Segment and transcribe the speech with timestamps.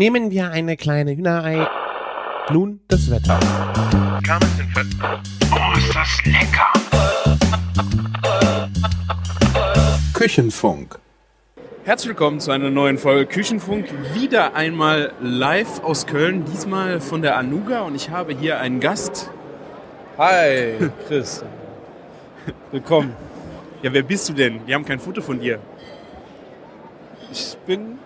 [0.00, 1.68] Nehmen wir eine kleine Hühnerei.
[2.50, 3.38] Nun das Wetter.
[5.52, 6.72] Oh, ist das lecker!
[10.14, 10.98] Küchenfunk.
[11.84, 13.92] Herzlich willkommen zu einer neuen Folge Küchenfunk.
[14.14, 19.30] Wieder einmal live aus Köln, diesmal von der Anuga und ich habe hier einen Gast.
[20.16, 20.78] Hi,
[21.08, 21.44] Chris.
[22.72, 23.14] Willkommen.
[23.82, 24.66] Ja, wer bist du denn?
[24.66, 25.58] Wir haben kein Foto von dir.
[27.30, 27.98] Ich bin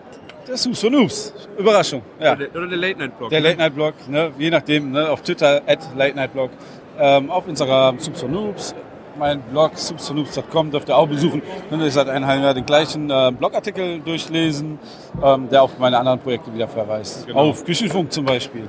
[0.47, 1.33] der Sus von Noobs.
[1.57, 2.01] Überraschung.
[2.19, 2.33] Ja.
[2.33, 3.29] Oder, der, der Late Night Blog.
[3.29, 4.31] Der Late Night Blog, ne?
[4.37, 5.09] je nachdem, ne?
[5.09, 6.51] auf Twitter at Late Night Blog,
[6.99, 8.75] ähm, auf Instagram Subs for Noobs,
[9.17, 11.41] mein Blog subsfornoobs.com dürft ihr auch besuchen.
[11.69, 14.77] Könnt ihr seit einem halben Jahr den gleichen äh, Blogartikel durchlesen,
[15.23, 17.25] ähm, der auf meine anderen Projekte wieder verweist.
[17.25, 17.39] Genau.
[17.39, 18.67] Auf Küchenfunk zum Beispiel.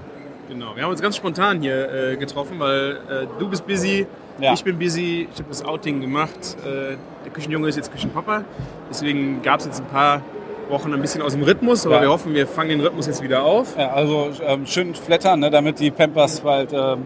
[0.48, 0.76] Genau.
[0.76, 4.06] Wir haben uns ganz spontan hier äh, getroffen, weil äh, du bist busy,
[4.38, 4.52] Ja.
[4.52, 6.38] ich bin busy, ich habe das Outing gemacht.
[6.64, 8.44] Äh, der Küchenjunge ist jetzt Küchenpapa.
[8.88, 10.22] Deswegen gab es jetzt ein paar
[10.68, 12.02] Wochen ein bisschen aus dem Rhythmus, aber Ja.
[12.02, 13.76] wir hoffen, wir fangen den Rhythmus jetzt wieder auf.
[13.78, 15.50] Ja, also ähm, schön flattern, ne?
[15.50, 17.04] damit die Pampers bald ähm,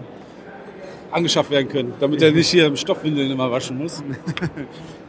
[1.11, 1.93] angeschafft werden können.
[2.01, 4.03] Damit er nicht hier im Stoffwindeln immer waschen muss.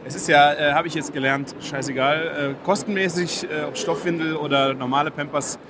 [0.04, 4.74] Es ist ja, äh, habe ich jetzt gelernt, scheißegal, äh, kostenmäßig, äh, ob Stoffwindel oder
[4.74, 5.60] normale Pampers,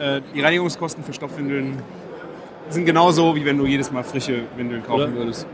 [0.00, 1.82] äh, die Reinigungskosten für Stoffwindeln
[2.70, 5.14] sind genauso, wie wenn du jedes Mal frische Windeln kaufen Oder?
[5.16, 5.46] würdest.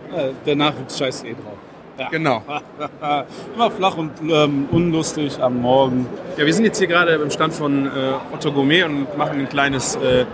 [0.47, 1.59] Der Nachwuchs scheißt eh drauf.
[1.99, 2.09] Ja.
[2.11, 2.43] Genau.
[3.55, 6.07] Immer flach und ähm, unlustig am Morgen.
[6.37, 7.91] Ja, wir sind jetzt hier gerade beim Stand von äh,
[8.35, 10.25] Otto Gourmet und machen ein kleines äh,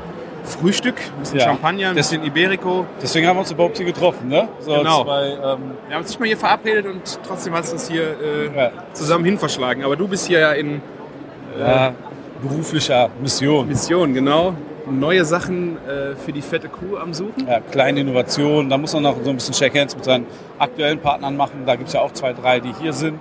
[0.44, 1.44] Frühstück, ein bisschen Ja.
[1.44, 2.86] Champagner, ein Das- bisschen Iberico.
[3.02, 4.48] Deswegen haben wir uns überhaupt hier getroffen, ne?
[4.60, 5.04] So Genau.
[5.04, 8.02] zwei, ähm, Wir haben uns nicht mal hier verabredet und trotzdem hat es uns hier
[8.04, 8.70] äh, Ja.
[8.94, 9.84] zusammen hin verschlagen.
[9.84, 10.80] Aber du bist hier ja in
[11.58, 11.92] ja,
[12.42, 13.68] beruflicher Mission.
[13.68, 14.54] Mission, genau.
[14.88, 17.46] Neue Sachen äh, für die fette Kuh am Suchen.
[17.46, 18.70] Ja, kleine Innovationen.
[18.70, 20.26] Da muss man noch so ein bisschen Shake Hands mit seinen
[20.58, 21.62] aktuellen Partnern machen.
[21.66, 23.20] Da gibt es ja auch zwei, drei, die hier sind.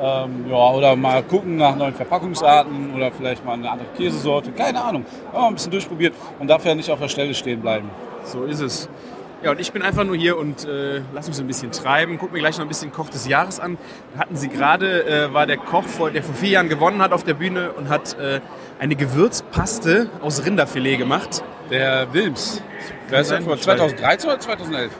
[0.00, 4.50] Ähm, ja, oder mal gucken nach neuen Verpackungsarten oder vielleicht mal eine andere Käsesorte.
[4.52, 5.04] Keine Ahnung.
[5.32, 7.88] Ja, mal ein bisschen durchprobiert und darf ja nicht auf der Stelle stehen bleiben.
[8.24, 8.88] So ist es.
[9.44, 12.16] Ja, und ich bin einfach nur hier und äh, lass uns ein bisschen treiben.
[12.18, 13.76] Guck mir gleich noch ein bisschen Koch des Jahres an.
[14.16, 17.24] Hatten Sie gerade, äh, war der Koch, vor, der vor vier Jahren gewonnen hat auf
[17.24, 18.40] der Bühne und hat äh,
[18.78, 21.44] eine Gewürzpaste aus Rinderfilet gemacht.
[21.70, 22.62] Der Wilms.
[23.10, 24.92] Wer ist das vor ich 2013 oder 2011?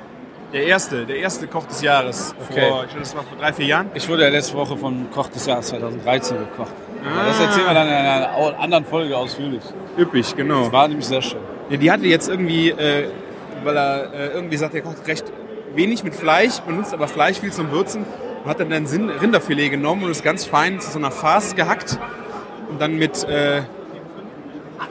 [0.52, 2.34] Der erste, der erste Koch des Jahres.
[2.50, 2.68] Okay.
[2.68, 3.90] Vor, ich glaube, das war vor drei, vier Jahren.
[3.94, 6.74] Ich wurde ja letzte Woche vom Koch des Jahres 2013 gekocht.
[7.02, 7.28] Ah.
[7.28, 9.62] Das erzählen wir dann in einer anderen Folge ausführlich.
[9.96, 10.64] Üppig, genau.
[10.64, 11.40] Das war nämlich sehr schön.
[11.70, 13.08] Ja, die hatte jetzt irgendwie, äh,
[13.64, 15.24] weil er äh, irgendwie sagt, er kocht recht
[15.74, 18.04] wenig mit Fleisch, benutzt aber Fleisch viel zum Würzen
[18.44, 21.98] und hat dann ein Rinderfilet genommen und es ganz fein zu so einer Farce gehackt
[22.68, 23.62] und dann mit, äh,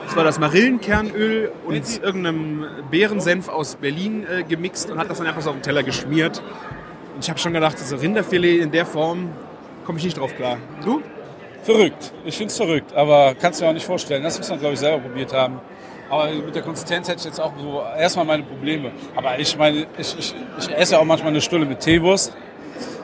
[0.06, 5.26] das war das Marillenkernöl und irgendeinem Beerensenf aus Berlin äh, gemixt und hat das dann
[5.26, 6.42] einfach so auf den Teller geschmiert.
[7.14, 9.30] Und ich habe schon gedacht, so Rinderfilet in der Form
[9.84, 10.58] komme ich nicht drauf klar.
[10.84, 11.02] Du?
[11.62, 12.12] Verrückt.
[12.24, 14.22] Ich finde es verrückt, aber kannst du mir auch nicht vorstellen.
[14.22, 15.60] Das muss man, glaube ich, selber probiert haben.
[16.14, 18.92] Aber mit der Konsistenz hätte ich jetzt auch so erstmal meine Probleme.
[19.16, 22.32] Aber ich meine, ich, ich, ich esse auch manchmal eine Stulle mit Teewurst.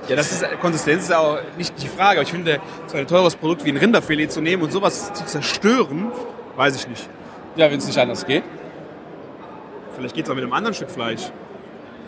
[0.09, 3.34] Ja, das ist Konsistenz ist auch nicht die Frage, aber ich finde, so ein teures
[3.37, 6.12] Produkt wie ein Rinderfilet zu nehmen und sowas zu zerstören,
[6.56, 7.09] weiß ich nicht.
[7.56, 8.44] Ja, wenn es nicht anders geht.
[9.97, 11.31] Vielleicht geht es auch mit einem anderen Stück Fleisch.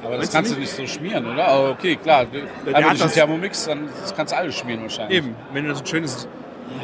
[0.04, 1.46] Aber das Meinst du kannst du nicht so schmieren, oder?
[1.46, 2.26] Aber okay, klar.
[2.26, 5.18] der Einfach hat durch den das- Thermomix, dann das kannst du alles schmieren wahrscheinlich.
[5.18, 6.28] Eben, wenn du das ein schönes.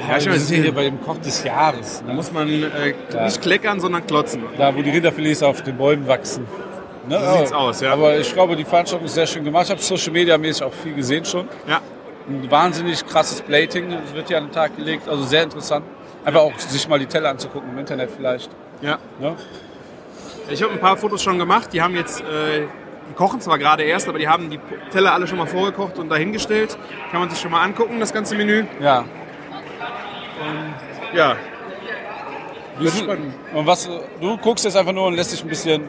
[0.08, 2.00] Ja, ich wir sind hier bei dem Koch des Jahres.
[2.02, 2.14] da Ne?
[2.14, 3.24] muss man äh, Ja.
[3.24, 4.42] nicht kleckern, sondern klotzen.
[4.56, 6.46] Da, wo die Rinderfilets auf den Bäumen wachsen.
[7.08, 7.18] Ne?
[7.20, 7.92] So sieht's aus, ja.
[7.92, 9.64] Aber ich glaube, die Veranstaltung ist sehr schön gemacht.
[9.64, 11.48] Ich habe Social Media mäßig auch viel gesehen schon.
[11.66, 11.80] Ja.
[12.28, 15.08] Ein wahnsinnig krasses Plating das wird hier an den Tag gelegt.
[15.08, 15.84] Also sehr interessant.
[16.24, 18.50] Einfach auch sich mal die Teller anzugucken im Internet vielleicht.
[18.82, 18.98] ja.
[19.20, 19.34] Ne?
[20.50, 21.70] Ich habe ein paar Fotos schon gemacht.
[21.74, 22.60] Die haben jetzt, äh,
[23.10, 24.58] die kochen zwar gerade erst, aber die haben die
[24.90, 26.78] Teller alle schon mal vorgekocht und dahingestellt.
[27.10, 28.64] Kann man sich schon mal angucken, das ganze Menü.
[28.80, 29.04] Ja.
[31.14, 31.36] Ja,
[32.78, 33.88] Wir sind, und was,
[34.20, 35.88] du guckst jetzt einfach nur und lässt dich ein bisschen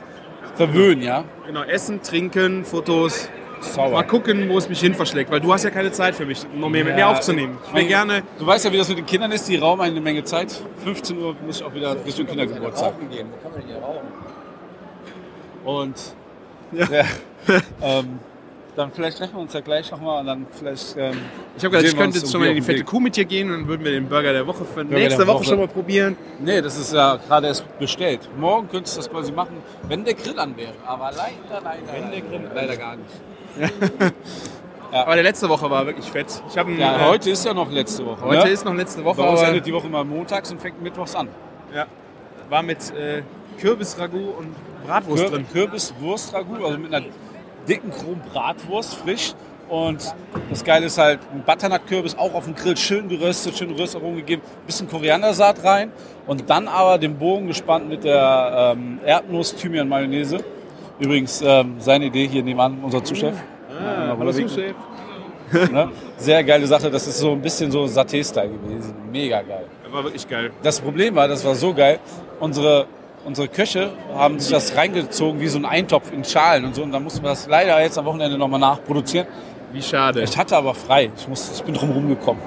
[0.56, 1.24] verwöhnen, ja?
[1.46, 1.64] genau.
[1.64, 3.30] Essen, trinken, Fotos.
[3.60, 4.04] Mal Sauber.
[4.06, 6.70] gucken, wo es mich hin verschlägt, weil du hast ja keine Zeit für mich, noch
[6.70, 7.58] mehr mit mir aufzunehmen.
[7.68, 8.24] Ich will gerne.
[8.38, 9.50] Du weißt ja, wie das mit den Kindern ist.
[9.50, 10.64] Die rauben eine Menge Zeit.
[10.84, 12.94] 15 Uhr muss ich auch wieder Richtung Kindergeburtstag.
[15.66, 15.96] Und
[16.72, 16.86] Ja.
[16.90, 17.04] ja.
[17.82, 18.20] ähm,
[18.80, 20.96] dann vielleicht treffen wir uns ja gleich nochmal und dann vielleicht.
[20.98, 21.18] Ähm,
[21.58, 23.52] Ich habe gedacht, ich könnte jetzt schon mal in die fette Kuh mit dir gehen
[23.52, 25.44] und dann würden wir den Burger der Woche für der nächste Woche Woche.
[25.44, 26.16] schon mal probieren.
[26.40, 28.22] Nee, das ist ja gerade erst bestellt.
[28.38, 29.58] Morgen könntest du das quasi machen,
[29.90, 30.72] wenn der Grill an wäre.
[30.86, 31.94] Aber leider, leider.
[31.94, 34.14] Wenn der Grill leider gar nicht.
[34.92, 36.42] Aber der letzte Woche war wirklich fett.
[36.50, 38.22] Ich habe Ja, äh, heute ist ja noch letzte Woche.
[38.22, 38.50] heute ne?
[38.50, 41.28] ist noch letzte Woche, Bei uns endet die Woche immer montags und fängt mittwochs an.
[41.76, 41.86] ja,
[42.50, 43.22] war mit äh,
[43.60, 44.56] Kürbisragout und
[44.88, 45.46] Bratwurst Kür drin.
[45.52, 47.06] Kürbis, Wurst, Ragout, also mit einer
[47.70, 49.34] dicken, groben Bratwurst, frisch.
[49.70, 50.16] Und
[50.50, 54.42] das Geile ist halt, ein Butternut-Kürbis auch auf dem Grill schön geröstet, schön Rösterung gegeben,
[54.66, 55.92] bisschen Koriandersaat rein
[56.26, 60.40] und dann aber den Bogen gespannt mit der ähm, Erdnuss-Thymian-Mayonnaise.
[61.00, 63.36] Übrigens ähm, seine Idee hier nebenan, unser Zuschef.
[63.80, 64.76] Ah, hallo Chef.
[65.72, 65.90] Ne?
[66.18, 68.94] Sehr geile Sache, das ist so ein bisschen so Saté-Style gewesen.
[69.12, 69.66] Mega geil.
[69.92, 70.52] War wirklich geil.
[70.62, 72.00] Das Problem war, das war so geil,
[72.40, 72.86] unsere,
[73.26, 76.84] unsere Köche haben sich das reingezogen wie so ein Eintopf in Schalen und so.
[76.84, 79.28] Und dann mussten wir das leider jetzt am Wochenende nochmal nachproduzieren.
[79.72, 80.22] Wie schade.
[80.24, 81.12] Ich hatte aber frei.
[81.16, 82.42] Ich, muss, ich bin drum rumgekommen.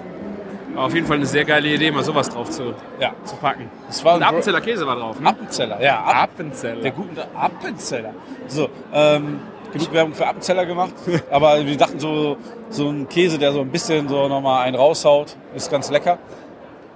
[0.75, 3.13] War auf jeden Fall eine sehr geile Idee, mal sowas drauf zu, Ja.
[3.25, 3.71] zu packen.
[3.87, 5.21] Das war Und ein Appenzeller Käse war drauf.
[5.21, 5.29] Ne?
[5.29, 5.83] Appenzeller.
[5.83, 6.81] Ja, App, Appenzeller.
[6.81, 8.15] der guten Appenzeller.
[8.49, 9.41] So, ähm,
[9.73, 10.93] genug Werbung für Appenzeller gemacht.
[11.31, 12.39] aber wir dachten so,
[12.71, 16.19] so ein Käse, der so ein bisschen so nochmal einen raushaut, ist ganz lecker.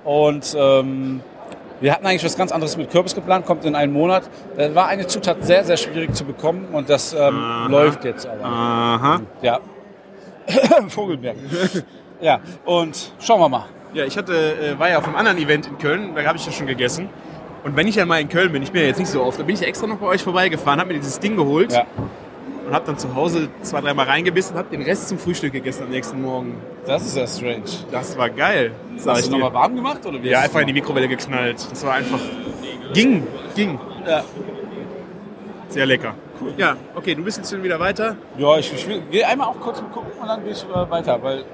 [0.05, 1.21] Und ähm,
[1.81, 4.29] wir hatten eigentlich was ganz anderes mit Kürbis geplant, kommt in einen Monat.
[4.57, 8.45] Da war eine Zutat sehr, sehr schwierig zu bekommen und das ähm, läuft jetzt aber.
[8.45, 9.21] Aha.
[9.43, 9.61] Ja.
[10.89, 11.37] Vogelberg.
[12.21, 13.65] ja, und schauen wir mal.
[13.93, 16.47] Ja, ich hatte, äh, war ja auf einem anderen Event in Köln, da habe ich
[16.47, 17.09] ja schon gegessen.
[17.65, 19.39] Und wenn ich ja mal in Köln bin, ich bin ja jetzt nicht so oft,
[19.41, 21.85] da bin ich extra noch bei euch vorbeigefahren, habe mir dieses Ding geholt Ja,
[22.67, 25.85] und habe dann zu Hause zwei, dreimal reingebissen und habe den Rest zum Frühstück gegessen
[25.85, 26.57] am nächsten Morgen.
[26.87, 27.63] das ist ja strange.
[27.93, 28.73] Das war geil.
[28.97, 30.29] Sag Hast ich du nochmal warm gemacht oder wie?
[30.29, 31.67] Ja, einfach in die Mikrowelle geknallt.
[31.71, 32.19] Das war einfach.
[32.93, 33.79] Ging, ging.
[34.07, 34.25] Ja.
[35.69, 36.15] Sehr lecker.
[36.57, 38.17] Ja, okay, du bist jetzt schon wieder weiter.
[38.37, 41.23] Ja, ich, ich will, geh einmal auch kurz gucken und dann gehe ich äh, weiter.
[41.23, 41.45] Weil,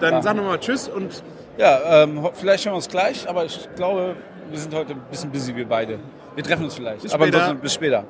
[0.00, 0.22] Dann Ja.
[0.22, 1.22] sag nochmal Tschüss und
[1.58, 4.16] ja, ähm, vielleicht hören wir uns gleich, aber ich glaube,
[4.50, 5.98] wir sind heute ein bisschen busy, wir beide.
[6.34, 7.02] Wir treffen uns vielleicht.
[7.02, 7.54] Bis aber später.
[7.54, 8.04] bis später.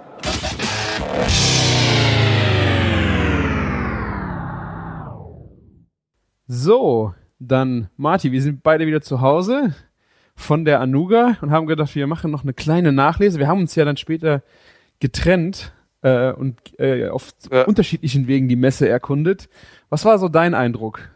[6.52, 9.72] So, dann Marti, wir sind beide wieder zu Hause
[10.34, 13.38] von der Anuga und haben gedacht, wir machen noch eine kleine Nachlese.
[13.38, 14.42] Wir haben uns ja dann später
[14.98, 17.66] getrennt äh, und äh, auf Ja.
[17.66, 19.48] unterschiedlichen Wegen die Messe erkundet.
[19.90, 21.08] Was war so dein Eindruck?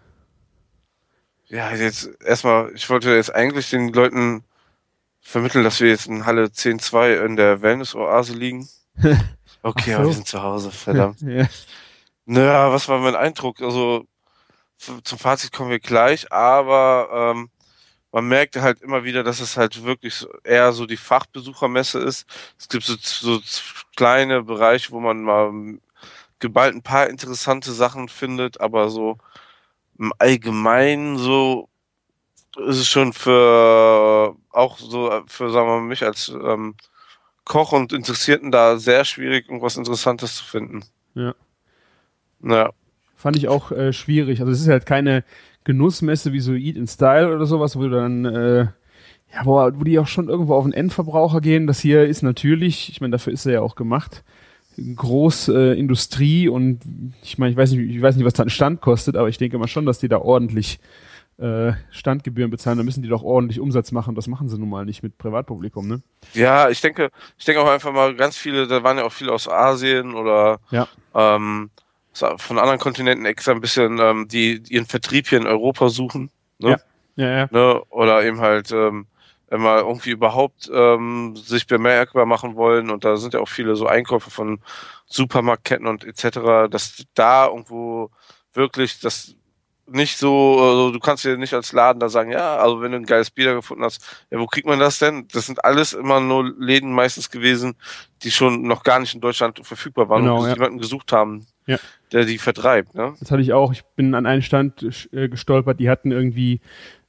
[1.47, 4.45] Ja, jetzt erstmal, ich wollte jetzt eigentlich den Leuten
[5.21, 8.69] vermitteln, dass wir jetzt in Halle 10.2 in der Wellness-Oase liegen.
[9.67, 10.11] Okay, Ach aber so.
[10.11, 11.21] wir sind zu Hause, verdammt.
[11.27, 11.47] Ja.
[12.27, 13.63] naja, was war mein Eindruck?
[13.63, 14.05] Also
[14.79, 17.51] zum Fazit kommen wir gleich, aber ähm,
[18.13, 22.27] man merkte halt immer wieder, dass es halt wirklich so, eher so die Fachbesuchermesse ist.
[22.59, 23.41] Es gibt so, so
[23.97, 25.79] kleine Bereiche, wo man mal
[26.39, 29.19] geballt ein paar interessante Sachen findet, aber so
[29.99, 31.69] im Allgemeinen so
[32.57, 36.77] ist es schon für auch so für sagen wir mal mich als ähm,
[37.45, 40.85] Koch und Interessierten da sehr schwierig, irgendwas Interessantes zu finden.
[41.15, 41.35] Ja.
[42.43, 42.71] Ja,
[43.25, 44.41] Fand ich auch äh, schwierig.
[44.41, 45.25] Also es ist halt keine
[45.65, 48.59] Genussmesse wie so Eat in Style oder sowas, wo du dann, äh,
[49.33, 51.67] ja, wo, wo die auch schon irgendwo auf den Endverbraucher gehen.
[51.67, 54.23] Das hier ist natürlich, ich meine, dafür ist er ja auch gemacht,
[54.77, 56.81] groß äh, Industrie und
[57.23, 59.39] ich meine, ich weiß nicht, ich weiß nicht, was da ein Stand kostet, aber ich
[59.39, 60.79] denke mal schon, dass die da ordentlich
[61.39, 62.77] äh, Standgebühren bezahlen.
[62.77, 64.15] Da müssen die doch ordentlich Umsatz machen.
[64.15, 66.03] Das machen sie nun mal nicht mit Privatpublikum, ne?
[66.35, 69.33] ja, ich denke, ich denke auch einfach mal ganz viele, da waren ja auch viele
[69.33, 70.87] aus Asien oder Ja.
[71.15, 71.71] ähm,
[72.15, 76.31] von anderen Kontinenten extra ein bisschen, ähm, die ihren Vertrieb hier in Europa suchen.
[76.59, 76.81] Ne?
[77.17, 77.49] Ja, ja.
[77.51, 77.83] ne?
[77.91, 79.07] Oder eben halt ähm,
[79.51, 82.91] mal irgendwie überhaupt ähm, sich bemerkbar machen wollen.
[82.91, 84.61] Und da sind ja auch viele so Einkäufe von
[85.07, 88.11] Supermarktketten und etc., dass da irgendwo
[88.53, 89.35] wirklich das
[89.87, 92.99] nicht so, also du kannst dir nicht als Laden da sagen, ja, also wenn du
[92.99, 95.29] ein geiles Bier gefunden hast, ja, wo kriegt man das denn?
[95.33, 97.77] Das sind alles immer nur Läden meistens gewesen,
[98.23, 100.55] die schon noch gar nicht in Deutschland verfügbar waren Genau, und ja.
[100.55, 101.79] jemanden gesucht haben, Ja.
[102.13, 103.15] der die vertreibt, ne?
[103.21, 103.73] Das hatte ich auch.
[103.73, 106.61] Ich bin an einen Stand äh, gestolpert, die hatten irgendwie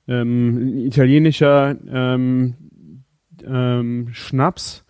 [0.08, 2.56] ähm, ein italienischer ähm,
[3.46, 4.86] ähm, Schnaps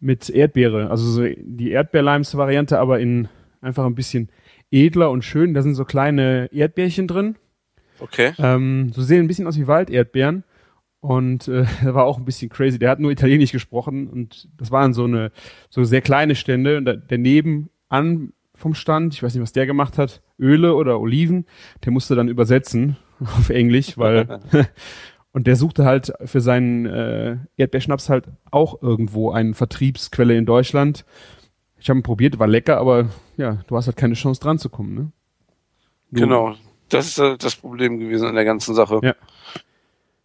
[0.00, 0.90] mit Erdbeere.
[0.90, 3.28] Also so die Erdbeerleims-Variante, aber in
[3.60, 4.28] einfach ein bisschen
[4.70, 5.54] edler und schön.
[5.54, 7.36] Da sind so kleine Erdbeerchen drin.
[8.00, 8.32] Okay.
[8.38, 10.44] Ähm, so sehen ein bisschen aus wie Walderdbeeren.
[11.00, 12.78] Und äh, war auch ein bisschen crazy.
[12.78, 15.32] Der hat nur Italienisch gesprochen und das waren so eine
[15.70, 16.78] so sehr kleine Stände.
[16.78, 18.32] Und da, daneben an
[18.64, 21.44] vom Stand, ich weiß nicht, was der gemacht hat, Öle oder Oliven,
[21.84, 24.40] der musste dann übersetzen auf Englisch, weil
[25.32, 31.04] und der suchte halt für seinen äh, Erdbeerschnaps halt auch irgendwo eine Vertriebsquelle in Deutschland.
[31.78, 34.70] Ich habe ihn probiert, war lecker, aber ja, du hast halt keine Chance dran zu
[34.70, 35.12] kommen, ne?
[36.10, 36.54] Du- Genau.
[36.88, 39.00] Das ist äh, das Problem gewesen an der ganzen Sache.
[39.02, 39.14] Ja.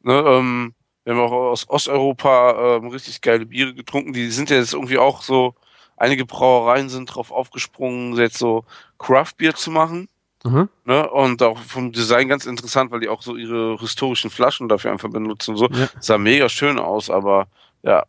[0.03, 4.13] Ne, ähm, wir haben auch aus Osteuropa ähm, richtig geile Biere getrunken.
[4.13, 5.55] Die sind ja jetzt irgendwie auch so,
[5.99, 8.65] einige Brauereien sind drauf aufgesprungen, jetzt so
[8.97, 10.09] Craft-Bier zu machen.
[10.43, 10.69] Aha.
[10.85, 11.09] Ne?
[11.09, 15.09] Und auch vom Design ganz interessant, weil die auch so ihre historischen Flaschen dafür einfach
[15.09, 15.51] benutzen.
[15.51, 15.67] und So.
[15.67, 15.89] Ja.
[15.99, 17.47] Sah mega schön aus, aber
[17.83, 18.05] ja,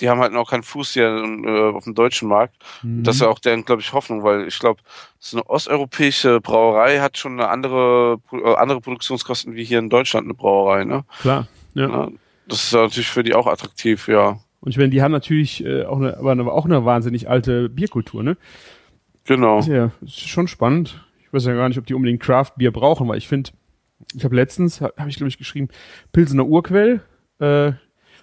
[0.00, 2.54] die haben halt noch keinen Fuß hier äh, auf dem deutschen Markt.
[2.82, 3.04] Mhm.
[3.04, 4.80] Das ist ja auch deren, glaube ich, Hoffnung, weil ich glaube,
[5.18, 10.24] so eine osteuropäische Brauerei hat schon eine andere, äh, andere Produktionskosten wie hier in Deutschland
[10.24, 11.04] eine Brauerei, ne?
[11.20, 11.48] Klar.
[11.74, 11.88] Ja.
[11.88, 12.08] Ja,
[12.46, 14.38] das ist natürlich für die auch attraktiv, ja.
[14.60, 18.22] Und ich meine, die haben natürlich äh, auch eine, aber auch eine wahnsinnig alte Bierkultur,
[18.22, 18.36] ne?
[19.24, 19.60] Genau.
[19.60, 21.04] Ja ist schon spannend.
[21.20, 23.50] Ich weiß ja gar nicht, ob die unbedingt Craft-Bier brauchen, weil ich finde,
[24.14, 25.68] ich habe letztens, habe hab ich glaube ich geschrieben,
[26.12, 27.02] Pilsener Urquell.
[27.38, 27.72] Äh,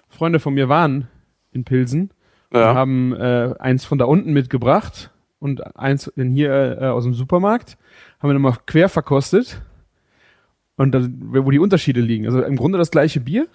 [0.08, 1.08] Freunde von mir waren
[1.52, 2.10] in Pilsen
[2.52, 2.70] Ja.
[2.70, 7.14] und haben äh, eins von da unten mitgebracht und eins denn hier äh, aus dem
[7.14, 7.78] Supermarkt.
[8.20, 9.62] Haben wir nochmal quer verkostet.
[10.76, 12.26] Und dann, wo die Unterschiede liegen.
[12.26, 13.46] Also im Grunde das gleiche Bier.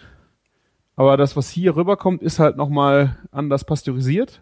[0.96, 4.42] Aber das, was hier rüberkommt, ist halt nochmal anders pasteurisiert.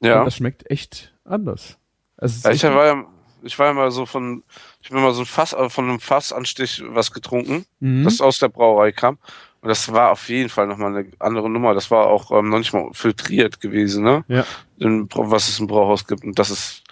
[0.00, 0.20] ja.
[0.20, 1.78] Und das schmeckt echt anders.
[2.16, 3.04] Also es ist Ja, ich war ja,
[3.42, 4.42] ich war ja mal so von,
[4.80, 8.04] ich bin mal so ein Fass, äh, von einem Fassanstich was getrunken, Mhm.
[8.04, 9.18] das aus der Brauerei kam.
[9.60, 11.74] Und das war auf jeden Fall nochmal eine andere Nummer.
[11.74, 14.24] Das war auch ähm, noch nicht mal filtriert gewesen, ne?
[14.28, 14.44] Ja.
[14.78, 16.22] In, was es im Brauhaus gibt.
[16.24, 16.84] Und das ist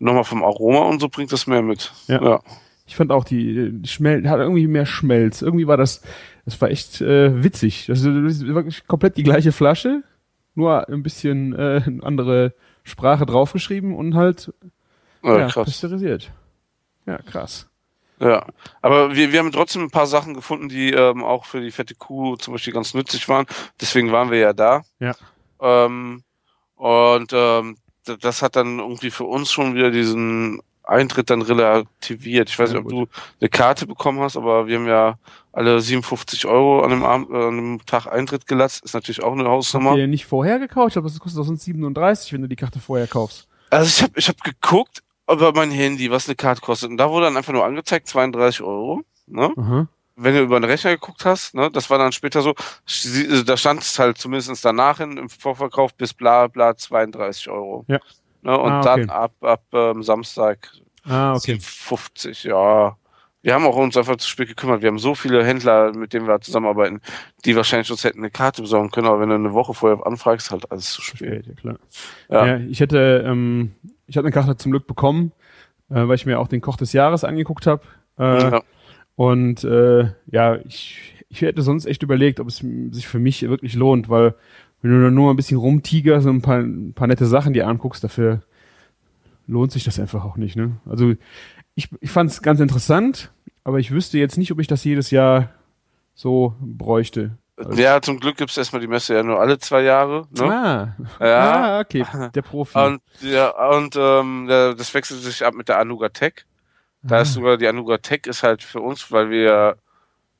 [0.00, 1.92] nochmal vom Aroma und so bringt das mehr mit.
[2.08, 2.22] Ja.
[2.22, 2.40] ja.
[2.90, 5.42] Ich fand auch die, die Schmel hat irgendwie mehr Schmelz.
[5.42, 6.02] Irgendwie war das,
[6.44, 7.86] das war echt äh, witzig.
[7.86, 10.02] Das ist wirklich komplett die gleiche Flasche,
[10.56, 14.52] nur ein bisschen äh, andere Sprache draufgeschrieben und halt
[15.22, 15.66] Ja, ja, krass.
[15.66, 16.32] pasteurisiert.
[17.06, 17.68] Ja, krass.
[18.18, 18.44] Ja,
[18.82, 21.94] aber wir, wir haben trotzdem ein paar Sachen gefunden, die ähm, auch für die fette
[21.94, 23.46] Kuh zum Beispiel ganz nützlich waren.
[23.80, 24.82] Deswegen waren wir ja da.
[24.98, 25.14] Ja.
[25.60, 26.24] Ähm,
[26.74, 27.76] und ähm,
[28.20, 32.48] das hat dann irgendwie für uns schon wieder diesen Eintritt dann relativiert.
[32.50, 33.06] Ich weiß Ja, nicht, ob du
[33.40, 35.18] eine Karte bekommen hast, aber wir haben ja
[35.52, 38.84] alle 57 Euro an dem, Abend, äh, an dem Tag Eintritt gelatzt.
[38.84, 39.96] Ist natürlich auch eine Habt Hausnummer.
[39.96, 40.88] ihr nicht vorher gekauft?
[40.88, 43.46] Ich glaube, das kostet auch sonst 37, wenn du die Karte vorher kaufst.
[43.70, 46.90] Also ich habe ich hab geguckt über mein Handy, was eine Karte kostet.
[46.90, 49.02] Und da wurde dann einfach nur angezeigt 32 Euro.
[49.26, 49.52] Ne?
[49.56, 49.86] Aha.
[50.16, 52.52] wenn du über den Rechner geguckt hast, ne, das war dann später so,
[52.84, 57.84] also da stand es halt zumindest danach hin im Vorverkauf bis bla bla 32 Euro.
[57.88, 58.00] Ja.
[58.42, 59.00] Ne, und Ah, okay.
[59.06, 60.70] dann ab, ab ähm, Samstag
[61.04, 61.58] Ah, okay.
[61.60, 62.96] 50, ja.
[63.42, 64.82] Wir haben auch uns einfach zu spät gekümmert.
[64.82, 67.00] Wir haben so viele Händler, mit denen wir zusammenarbeiten,
[67.46, 70.48] die wahrscheinlich uns hätten eine Karte besorgen können, aber wenn du eine Woche vorher anfragst,
[70.48, 71.46] ist halt alles zu spät.
[71.46, 71.78] Ja klar.
[72.28, 72.46] Ja.
[72.46, 72.56] Ja.
[72.58, 73.72] ich hätte, ähm,
[74.06, 75.32] ich hatte eine Karte zum Glück bekommen,
[75.88, 77.82] äh, weil ich mir auch den Koch des Jahres angeguckt habe.
[78.18, 78.62] Äh, Ja.
[79.16, 82.58] Und äh, ja, ich, ich hätte sonst echt überlegt, ob es
[82.90, 84.34] sich für mich wirklich lohnt, weil
[84.82, 87.66] wenn du dann nur ein bisschen rumtigerst und ein paar, ein paar nette Sachen dir
[87.68, 88.42] anguckst, dafür
[89.46, 90.56] lohnt sich das einfach auch nicht.
[90.56, 90.76] Ne?
[90.88, 91.14] Also
[91.74, 93.32] ich, ich fand es ganz interessant,
[93.64, 95.50] aber ich wüsste jetzt nicht, ob ich das jedes Jahr
[96.14, 97.36] so bräuchte.
[97.74, 100.26] ja, zum Glück gibt's erstmal die Messe ja nur alle zwei Jahre.
[100.30, 100.44] Ne?
[100.44, 101.50] Ah, Ja.
[101.76, 102.78] ah, okay, der Profi.
[102.78, 106.44] Und, ja, und ähm, das wechselt sich ab mit der Anuga Tech.
[107.02, 107.20] Da Ah.
[107.22, 109.76] ist sogar die Anuga Tech ist halt für uns, weil wir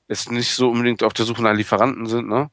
[0.08, 2.50] jetzt nicht so unbedingt auf der Suche nach Lieferanten sind, ne?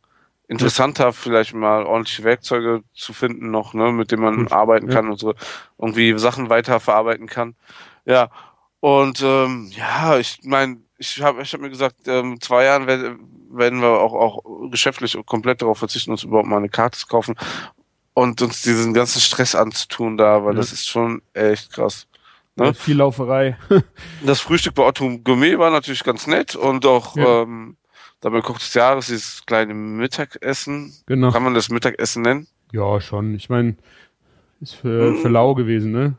[0.48, 4.94] Interessanter, vielleicht mal ordentliche Werkzeuge zu finden noch, ne, mit denen man arbeiten Ja.
[4.96, 5.34] kann und so
[5.78, 7.56] irgendwie Sachen weiterverarbeiten kann.
[8.06, 8.30] Ja.
[8.80, 13.18] Und ähm, ja, ich meine, ich habe ich hab mir gesagt, ähm, zwei Jahren werd,
[13.50, 17.36] werden wir auch, auch geschäftlich komplett darauf verzichten, uns überhaupt mal eine Karte zu kaufen
[18.14, 20.60] und uns diesen ganzen Stress anzutun da, weil Ja.
[20.62, 22.08] das ist schon echt krass.
[22.56, 22.68] ne?
[22.68, 23.58] Ja, viel Lauferei.
[24.24, 27.42] Das Frühstück bei Otto Gourmet war natürlich ganz nett und auch Ja.
[27.44, 27.78] ähm,
[28.30, 30.94] dabei Koch des Jahres, dieses kleine Mittagessen.
[31.06, 31.32] genau.
[31.32, 32.48] Kann man das Mittagessen nennen?
[32.72, 33.34] Ja, schon.
[33.36, 33.76] Ich meine,
[34.62, 35.18] ist für, Mhm.
[35.22, 36.16] für lau gewesen, ne?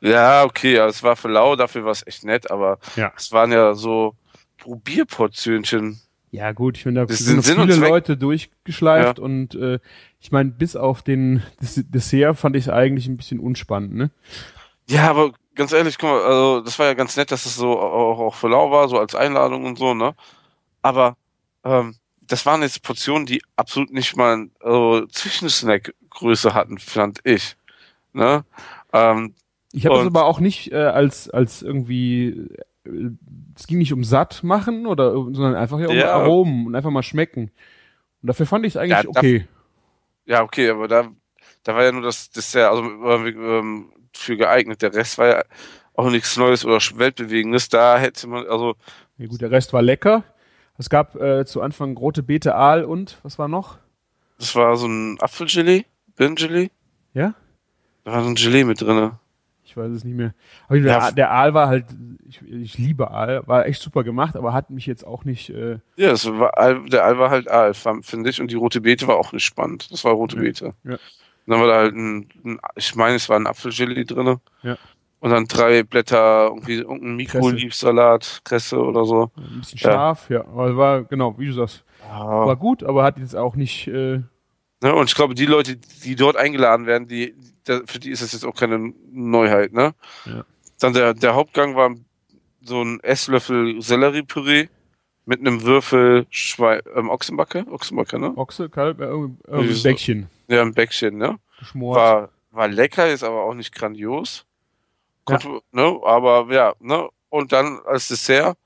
[0.00, 3.12] Ja, okay, ja, es war für lau, dafür war es echt nett, aber Ja.
[3.16, 4.14] es waren ja so
[4.58, 6.00] Probierportionchen.
[6.30, 7.76] Ja, gut, ich meine, da Das sind Sinn viele.
[7.76, 9.78] Leute durchgeschleift und äh,
[10.20, 14.10] ich meine, bis auf den Des Dessert fand ich es eigentlich ein bisschen unspannend, ne?
[14.88, 17.78] Ja, aber ganz ehrlich, guck mal, also das war ja ganz nett, dass es so
[17.78, 20.14] auch, auch für lau war, so als Einladung und so, ne?
[20.84, 21.16] Aber
[21.64, 27.56] ähm, das waren jetzt Portionen, die absolut nicht mal also, Zwischensnack-Größe hatten, fand ich.
[28.12, 28.44] Ne?
[28.92, 29.34] Ähm,
[29.72, 32.48] Ich habe das Und- aber auch nicht äh, als als irgendwie
[32.84, 33.10] äh,
[33.56, 36.12] es ging nicht um satt machen oder sondern einfach ja um Ja.
[36.12, 37.50] Aromen und einfach mal schmecken.
[38.22, 39.48] Und dafür fand ich es eigentlich Ja, okay.
[40.26, 41.08] ja, okay, aber da,
[41.64, 44.82] da war ja nur das Dessert, also ähm, für geeignet.
[44.82, 45.44] Der Rest war ja
[45.94, 47.68] auch nichts Neues oder weltbewegendes.
[47.68, 48.74] Da hätte man, also
[49.18, 50.22] Ja, gut, der Rest war lecker.
[50.78, 53.78] Es gab äh, zu Anfang rote Beete, Aal und was war noch?
[54.38, 55.84] das war so ein Apfelgelee,
[56.16, 56.70] Birnengelee.
[57.14, 57.34] Ja?
[58.02, 59.18] Da war so ein Gelee mit drinne.
[59.64, 60.34] Ich weiß es nicht mehr.
[60.68, 61.10] Aber der, Ja.
[61.12, 61.86] der Aal war halt,
[62.28, 65.50] ich, ich liebe Aal, war echt super gemacht, aber hat mich jetzt auch nicht.
[65.50, 66.52] Äh, Ja, das war,
[66.88, 68.40] der Al war halt Al, fand- finde ich.
[68.40, 69.90] Und die rote Beete war auch nicht spannend.
[69.92, 70.42] Das war rote Ja.
[70.42, 70.64] Beete.
[70.84, 70.92] Ja.
[70.94, 70.98] Und
[71.46, 74.40] dann war da halt ein, ein ich meine, es war ein Apfelgelee drinne.
[74.62, 74.76] Ja.
[75.24, 79.30] Und dann drei Blätter, irgendwie irgendein Mikroolivsalat, Kresse oder so.
[79.38, 79.92] ein bisschen Ja.
[79.92, 80.42] scharf, ja.
[80.42, 84.20] Aber war, genau, wie du sagst, war Ah, gut, aber hat jetzt auch nicht äh,
[84.82, 84.94] Ne?
[84.94, 87.34] Und ich glaube, die Leute, die dort eingeladen werden, die,
[87.66, 89.72] der, für die ist das jetzt auch keine Neuheit.
[89.72, 89.94] Ne?
[90.26, 90.44] Ja.
[90.78, 91.94] Dann der, der Hauptgang war
[92.60, 94.68] so ein Esslöffel Selleriepüree
[95.24, 97.64] mit einem Würfel Schwei ähm, Ochsenbacke.
[97.70, 98.36] Ochsenbacke, ne?
[98.36, 99.88] Ochse, Kalb, äh, irgendwie irgendwie Wieso?
[99.88, 101.38] Bäckchen Ja, ein Bäckchen, ne?
[101.60, 101.96] geschmort.
[101.96, 104.44] War, war lecker, ist aber auch nicht grandios.
[105.24, 105.98] Konnte, ne?
[106.04, 107.08] Aber ja, ne?
[107.30, 108.56] Und dann als Dessert.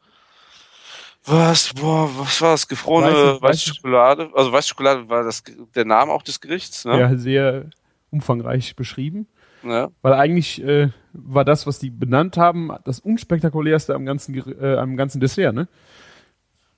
[1.24, 2.68] Was, boah, was war das?
[2.68, 3.10] Gefrorene
[3.40, 4.30] Weiße- Schokolade.
[4.34, 5.42] Also weiße Schokolade war das
[5.74, 6.98] der Name auch des Gerichts, ne?
[6.98, 7.66] Ja, sehr
[8.10, 9.26] umfangreich beschrieben.
[9.62, 9.88] Ja.
[10.02, 14.96] Weil eigentlich äh, war das, was die benannt haben, das unspektakulärste am ganzen, äh, am
[14.96, 15.68] ganzen Dessert, ne?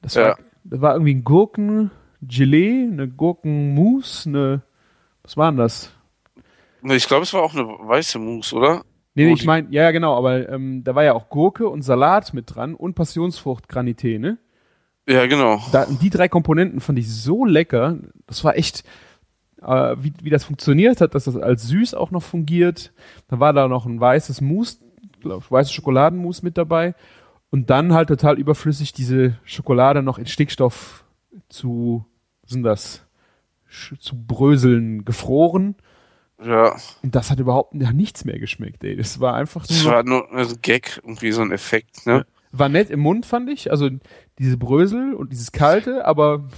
[0.03, 0.37] Das war, Ja.
[0.65, 4.63] das war irgendwie ein Gurkengelee, eine Gurkenmousse, eine,
[5.23, 5.93] was war denn das?
[6.83, 8.83] Ne, Ich glaube, es war auch eine weiße Mousse, oder?
[9.15, 11.83] Nee, nee ich meine, ja, ja, genau, aber ähm, da war ja auch Gurke und
[11.83, 14.39] Salat mit dran und Passionsfrucht Granité, ne?
[15.09, 15.61] Ja, genau.
[15.73, 17.99] Da, die drei Komponenten fand ich so lecker.
[18.27, 18.85] Das war echt,
[19.61, 22.93] äh, wie, wie das funktioniert hat, dass das als süß auch noch fungiert.
[23.27, 24.79] Da war da noch ein weißes Mousse,
[25.21, 26.95] glaub, weißes Schokoladenmousse mit dabei.
[27.51, 31.05] Und dann halt total überflüssig diese Schokolade noch in Stickstoff
[31.49, 32.05] zu,
[32.47, 33.05] sind das,
[33.99, 35.75] zu bröseln gefroren.
[36.43, 36.77] Ja.
[37.03, 38.97] Und das hat überhaupt ja, nichts mehr geschmeckt, ey.
[38.97, 42.27] Das war einfach Das nur, war nur ein Gag, irgendwie so ein Effekt, ne?
[42.53, 43.71] war nett im Mund, fand ich.
[43.71, 43.91] Also
[44.39, 46.49] diese Brösel und dieses Kalte, aber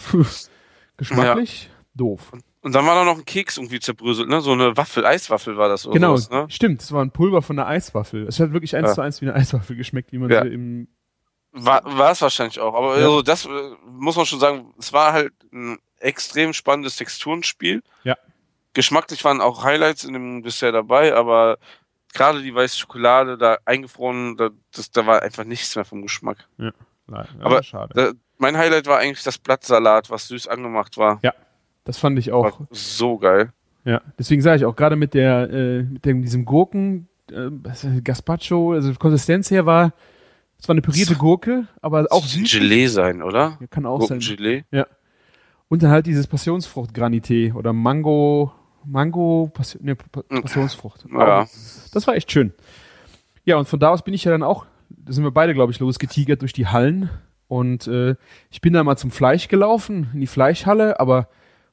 [0.97, 2.33] geschmacklich doof.
[2.63, 4.41] Und dann war da noch ein Keks irgendwie zerbröselt, ne?
[4.41, 6.47] So eine Waffel, Eiswaffel war das oder Genau, sowas, ne?
[6.49, 6.81] stimmt.
[6.81, 8.27] Es war ein Pulver von einer Eiswaffel.
[8.29, 8.95] Es hat wirklich eins Ja.
[8.95, 10.43] zu eins wie eine Eiswaffel geschmeckt, wie man Ja.
[10.43, 10.89] sie im.
[11.51, 12.75] War, war es wahrscheinlich auch.
[12.75, 13.05] Aber Ja.
[13.07, 13.49] also das äh,
[13.91, 17.83] muss man schon sagen, es war halt ein extrem spannendes Texturenspiel.
[18.05, 18.17] Ja.
[18.75, 21.59] Geschmacklich waren auch Highlights in dem Dessert dabei, aber
[22.15, 26.49] gerade die weiße Schokolade da eingefroren, da, das, da war einfach nichts mehr vom Geschmack.
[26.59, 26.73] Ja,
[27.11, 27.93] ja, Aber schade.
[27.95, 31.21] Da, mein Highlight war eigentlich das Blattsalat, was süß angemacht war.
[31.85, 32.61] das fand ich auch.
[32.61, 33.53] War so geil.
[33.85, 37.51] Ja, deswegen sage ich auch gerade mit der, äh, mit dem, diesem Gurken, äh,
[38.03, 39.93] Gazpacho, also Konsistenz her war,
[40.59, 42.53] es war eine pürierte Gurke, aber auch süß.
[42.53, 43.59] Gelee sein, oder?
[43.61, 44.21] Ja, kann auch sein.
[44.21, 44.65] Gurkengelee.
[45.69, 48.53] Und dann halt dieses Passionsfrucht-Granité oder Mango,
[48.85, 51.05] Mango, Passion, nee, Pa- Passionsfrucht.
[51.13, 51.47] Ja.
[51.93, 52.53] Das war echt schön.
[53.45, 55.73] Ja, und von da aus bin ich ja dann auch, da sind wir beide, glaube
[55.73, 57.11] ich, losgetigert durch die Hallen.
[57.49, 58.15] Und äh,
[58.51, 61.29] ich bin da mal zum Fleisch gelaufen, in die Fleischhalle, aber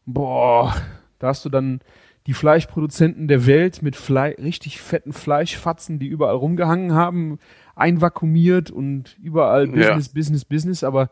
[0.05, 0.75] boah,
[1.19, 1.79] da hast du dann
[2.27, 7.39] die Fleischproduzenten der Welt mit Flei richtig fetten Fleischfatzen, die überall rumgehangen haben,
[7.75, 9.73] einvakuumiert und überall Ja.
[9.95, 11.10] Business, Business, Business, aber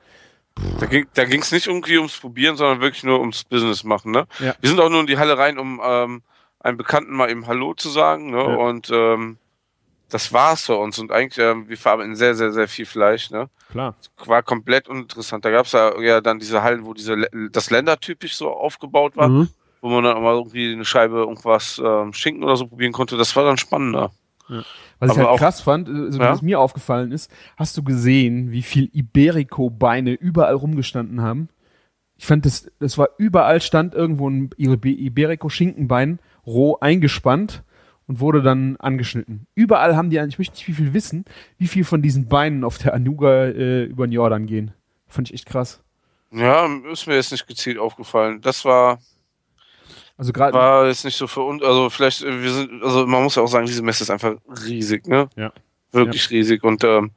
[0.79, 4.27] Da ging da ging's nicht irgendwie ums Probieren, sondern wirklich nur ums Business machen, ne?
[4.39, 4.55] Ja.
[4.59, 6.21] Wir sind auch nur in die Halle rein, um ähm,
[6.59, 8.37] einem Bekannten mal eben Hallo zu sagen, ne?
[8.37, 8.55] Ja.
[8.55, 9.37] Und ähm,
[10.09, 10.97] das war's für uns.
[10.99, 13.49] Und eigentlich, ähm, wir verarbeiten sehr, sehr, sehr viel Fleisch, ne?
[13.69, 13.95] klar.
[14.25, 15.43] War komplett uninteressant.
[15.43, 19.49] Da gab's ja, ja dann diese Hallen, wo diese das ländertypisch so aufgebaut war, Mhm.
[19.81, 23.17] wo man dann mal irgendwie eine Scheibe irgendwas ähm, Schinken oder so probieren konnte.
[23.17, 24.11] Das war dann spannender.
[24.99, 26.31] Was ich Aber halt auch- krass fand, also Ja?
[26.31, 31.49] was mir aufgefallen ist, hast du gesehen, wie viel Iberico-Beine überall rumgestanden haben?
[32.17, 37.63] Ich fand, das, das war überall stand irgendwo ein Ibe- Iberico-Schinkenbein roh eingespannt
[38.07, 39.45] und wurde dann angeschnitten.
[39.53, 41.25] Überall haben die, ich möchte nicht wie viel wissen,
[41.57, 44.71] wie viel von diesen Beinen auf der Anuga äh, über den Jordan gehen.
[45.07, 45.81] Fand ich echt krass.
[46.31, 48.41] Ja, ist mir jetzt nicht gezielt aufgefallen.
[48.41, 48.99] Das war
[50.17, 53.23] Also gerade, war jetzt nicht so für uns, also vielleicht, äh, wir sind, also man
[53.23, 54.33] muss ja auch sagen, diese Messe ist einfach
[54.65, 55.29] riesig, ne?
[55.35, 55.51] Ja.
[55.91, 57.11] Wirklich riesig und ähm,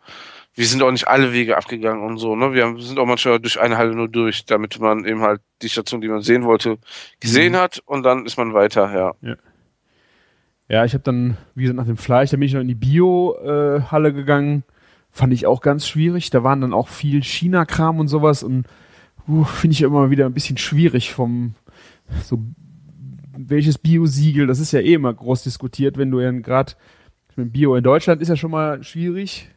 [0.54, 2.52] wir sind auch nicht alle Wege abgegangen und so, ne?
[2.52, 5.68] Wir haben, sind auch manchmal durch eine Halle nur durch, damit man eben halt die
[5.70, 6.78] Station, die man sehen wollte,
[7.20, 7.56] gesehen Mhm.
[7.56, 9.36] hat und dann ist man weiter, ja.
[10.68, 12.74] Ja, ich habe dann, wie gesagt, nach dem Fleisch, da bin ich noch in die
[12.76, 14.62] Bio-Halle gegangen.
[15.10, 16.30] Fand ich auch ganz schwierig.
[16.30, 18.66] Da waren dann auch viel China-Kram und sowas und
[19.26, 21.56] uh, finde ich immer wieder ein bisschen schwierig vom
[22.22, 22.38] so
[23.48, 26.72] welches Bio-Siegel, das ist ja eh immer groß diskutiert, wenn du ja gerade
[27.36, 29.48] Bio in Deutschland ist ja schon mal schwierig.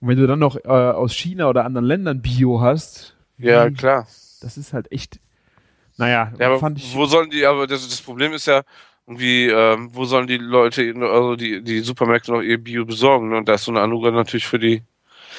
[0.00, 3.74] Und wenn du dann noch äh, aus China oder anderen Ländern Bio hast, Ja, wie-
[3.74, 4.06] klar.
[4.40, 5.18] das ist halt echt,
[5.96, 8.62] naja, Ja, aber fand ich, wo sollen die, aber das, das Problem ist ja,
[9.06, 13.36] irgendwie, ähm, wo sollen die Leute, also die, die Supermärkte noch ihr Bio besorgen, ne?
[13.38, 14.82] Und da ist so eine Anuga natürlich für die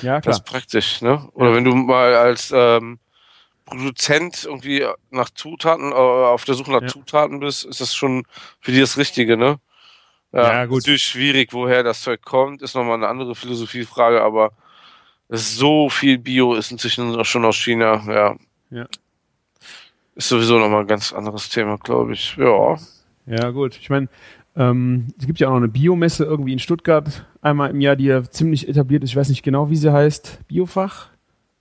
[0.01, 0.33] ja Das klar.
[0.35, 1.27] ist praktisch, ne?
[1.33, 2.99] Oder wenn du mal als ähm,
[3.65, 6.87] Produzent irgendwie nach Zutaten, äh, auf der Suche nach Ja.
[6.87, 8.23] Zutaten bist, ist das schon
[8.59, 9.59] für die das Richtige, ne?
[10.31, 10.83] Ja, gut.
[10.83, 14.51] Natürlich schwierig, woher das Zeug kommt, ist nochmal eine andere Philosophiefrage, aber
[15.29, 18.35] so viel Bio ist inzwischen auch schon aus China, ja.
[18.69, 18.85] Ja.
[20.15, 22.35] Ist sowieso nochmal ein ganz anderes Thema, glaube ich.
[22.37, 22.77] Ja.
[23.25, 23.77] Ja, gut.
[23.81, 24.07] Ich meine,
[24.55, 28.05] ähm, es gibt ja auch noch eine Biomesse irgendwie in Stuttgart einmal im Jahr, die
[28.05, 29.11] ja ziemlich etabliert ist.
[29.11, 30.39] Ich weiß nicht genau, wie sie heißt.
[30.47, 31.07] Biofach?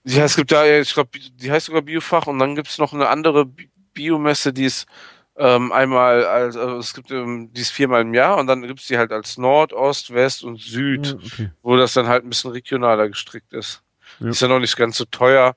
[0.07, 2.93] Ja, es gibt da, ich glaube, die heißt sogar Biofach und dann gibt es noch
[2.93, 4.87] eine andere Bi- Biomesse, die ist
[5.37, 8.97] Ähm, einmal, als, also es gibt ähm, dies viermal im Jahr und dann gibt's die
[8.99, 11.51] halt als Nord, Ost, West und Süd, Ja, okay.
[11.61, 13.83] wo das dann halt ein bisschen regionaler gestrickt ist.
[14.21, 14.29] Ja.
[14.29, 15.57] Ist ja noch nicht ganz so teuer.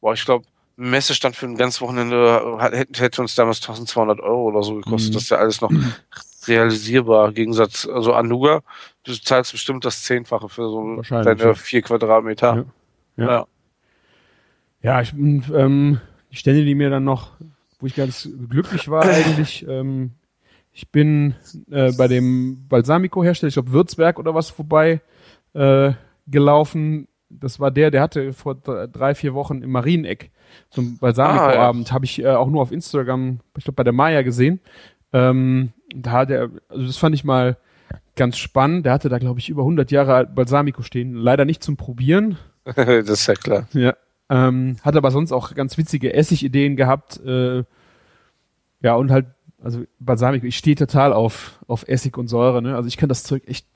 [0.00, 4.44] Boah, ich glaube, Messestand für ein ganzes Wochenende hat, hätte, hätte uns damals 1200 Euro
[4.44, 5.10] oder so gekostet.
[5.10, 5.14] Mhm.
[5.14, 5.72] Das ist ja alles noch
[6.46, 7.28] realisierbar.
[7.28, 8.60] Im Gegensatz, also Anuga,
[9.02, 12.64] du zahlst bestimmt das Zehnfache für so deine vier Quadratmeter.
[13.16, 13.24] Ja.
[13.24, 13.30] Ja.
[13.32, 13.46] Ja.
[14.86, 15.98] Ja, ich bin, ähm,
[16.30, 17.32] die Stände, die mir dann noch,
[17.80, 20.12] wo ich ganz glücklich war eigentlich, ähm,
[20.70, 21.34] ich bin
[21.72, 25.00] äh, bei dem Balsamico-Hersteller, ich glaube Würzberg oder was, vorbei
[25.54, 25.90] äh,
[26.28, 27.08] gelaufen.
[27.28, 30.30] Das war der, der hatte vor drei, vier Wochen im Marieneck
[30.70, 31.90] so einen Balsamico-Abend.
[31.90, 34.60] Habe ich äh, auch nur auf Instagram, ich glaube bei der Maya gesehen.
[35.12, 37.56] Ähm, da hat er, also das fand ich mal
[38.14, 38.86] ganz spannend.
[38.86, 41.14] Der hatte da, glaube ich, über 100 Jahre alt Balsamico stehen.
[41.14, 42.38] Leider nicht zum Probieren.
[42.76, 43.66] das ist ja klar.
[43.72, 43.96] Ja.
[44.28, 47.20] Ähm, hat aber sonst auch ganz witzige Essigideen gehabt.
[47.24, 47.64] Äh,
[48.82, 49.26] ja, und halt,
[49.62, 52.76] also Balsamico, ich stehe total auf, auf Essig und Säure, ne?
[52.76, 53.66] Also ich kann das Zeug echt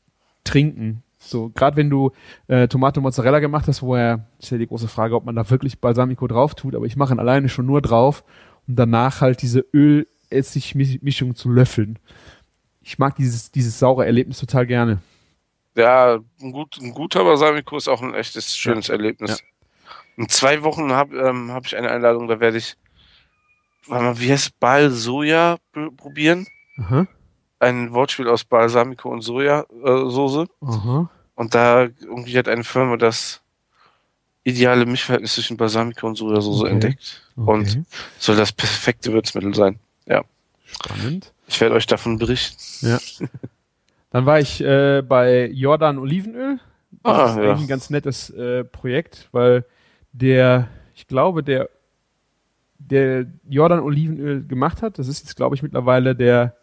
[0.45, 1.03] trinken.
[1.19, 2.13] So, gerade wenn du
[2.49, 5.49] äh, Tomate Mozzarella gemacht hast, wo er, ist ja die große Frage, ob man da
[5.51, 8.25] wirklich Balsamico drauf tut, aber ich mache ihn alleine schon nur drauf,
[8.67, 11.99] um danach halt diese Öl-Essig-Mischung zu löffeln.
[12.81, 14.99] Ich mag dieses, dieses saure Erlebnis total gerne.
[15.77, 19.43] Ja, ein, gut, ein guter Balsamico ist auch ein echtes schönes Erlebnis.
[20.21, 22.77] In zwei Wochen habe ähm, hab ich eine Einladung, da werde ich,
[23.87, 26.47] mal, wie heißt es, Balsoja pr- probieren.
[26.79, 27.07] Aha,
[27.59, 30.47] Ein Wortspiel aus Balsamico und Sojasauce.
[30.61, 31.11] aha.
[31.37, 33.41] Und da irgendwie hat eine Firma das
[34.45, 36.71] ideale Mischverhältnis zwischen Balsamico und Sojasauce Okay.
[36.71, 37.23] entdeckt.
[37.37, 37.83] Und Okay.
[38.19, 39.79] soll das perfekte Würzmittel sein.
[40.05, 40.23] Ja.
[40.67, 41.33] Spannend.
[41.49, 42.59] Ich werde euch davon berichten.
[42.87, 42.99] Ja.
[44.11, 46.61] Dann war ich äh, bei Jordan Olivenöl.
[47.03, 47.43] Das Ah, ist ja.
[47.45, 49.65] eigentlich ein ganz nettes äh, Projekt, weil
[50.13, 51.69] der, ich glaube, der,
[52.79, 56.57] der Jordan Olivenöl gemacht hat, das ist jetzt, glaube ich, mittlerweile der,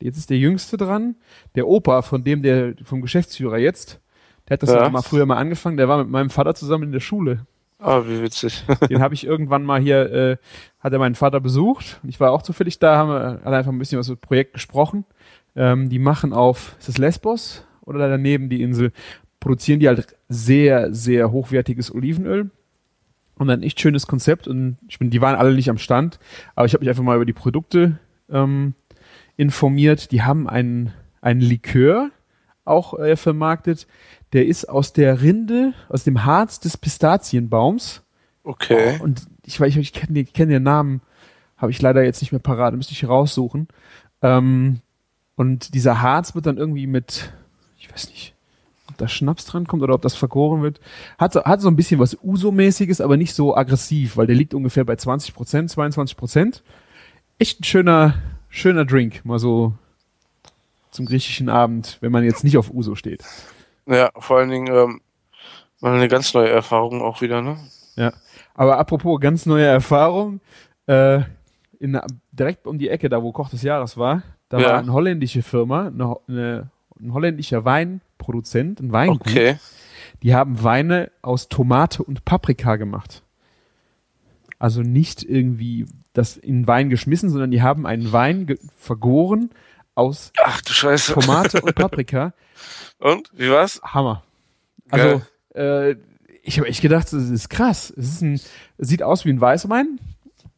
[0.00, 1.16] jetzt ist der Jüngste dran,
[1.54, 4.00] der Opa von dem, der, vom Geschäftsführer jetzt,
[4.48, 4.88] der hat das Ja.
[4.90, 7.46] mal früher mal angefangen, der war mit meinem Vater zusammen in der Schule.
[7.78, 8.64] Ah, wie witzig.
[8.88, 10.36] Den habe ich irgendwann mal hier, äh,
[10.80, 12.00] hat er meinen Vater besucht.
[12.02, 14.26] Und ich war auch zufällig da, haben wir hat einfach ein bisschen was über das
[14.26, 15.04] Projekt gesprochen.
[15.56, 18.92] Ähm, die machen auf, ist das Lesbos oder da daneben die Insel,
[19.44, 22.50] produzieren die halt sehr, sehr hochwertiges Olivenöl.
[23.36, 24.48] Und ein echt schönes Konzept.
[24.48, 26.18] Und ich bin, die waren alle nicht am Stand,
[26.54, 27.98] aber ich habe mich einfach mal über die Produkte
[28.30, 28.72] ähm,
[29.36, 30.12] informiert.
[30.12, 32.10] Die haben einen, einen Likör
[32.64, 33.86] auch äh, vermarktet.
[34.32, 38.02] Der ist aus der Rinde, aus dem Harz des Pistazienbaums.
[38.44, 38.98] Okay.
[39.00, 41.02] Und ich weiß, ich kenne den, ich kenn den Namen,
[41.58, 43.68] habe ich leider jetzt nicht mehr parat, müsste ich raussuchen.
[44.22, 44.80] Ähm,
[45.36, 47.34] und dieser Harz wird dann irgendwie mit,
[47.76, 48.33] ich weiß nicht,
[48.94, 50.80] ob da Schnaps dran kommt oder ob das vergoren wird.
[51.18, 54.54] Hat so, hat so ein bisschen was Uso-mäßiges, aber nicht so aggressiv, weil der liegt
[54.54, 56.62] ungefähr bei 20 Prozent, 22 Prozent.
[57.38, 58.14] Echt ein schöner,
[58.48, 59.74] schöner Drink, mal so
[60.92, 63.24] zum griechischen Abend, wenn man jetzt nicht auf Uso steht.
[63.86, 65.00] Ja, vor allen Dingen ähm,
[65.80, 67.56] mal eine ganz neue Erfahrung auch wieder, ne?
[67.96, 68.12] Ja.
[68.54, 70.40] Aber apropos ganz neue Erfahrung,
[70.86, 71.22] äh,
[71.80, 74.68] in, direkt um die Ecke, da wo Koch des Jahres war, da Ja.
[74.68, 79.20] war eine holländische Firma, eine, eine, ein holländischer Weinproduzent, ein Weingut.
[79.22, 79.58] Okay.
[80.22, 83.22] Die haben Weine aus Tomate und Paprika gemacht.
[84.58, 89.50] Also nicht irgendwie das in Wein geschmissen, sondern die haben einen Wein vergoren
[89.94, 90.60] aus Ach.
[90.62, 92.32] Tomate und Paprika.
[92.98, 93.30] Und?
[93.34, 93.80] Wie war's?
[93.82, 94.22] Hammer.
[94.90, 95.22] Also,
[95.54, 95.96] äh,
[96.42, 97.92] ich habe echt gedacht, das ist krass.
[97.96, 98.40] Es ist ein,
[98.78, 99.98] sieht aus wie ein Weißwein,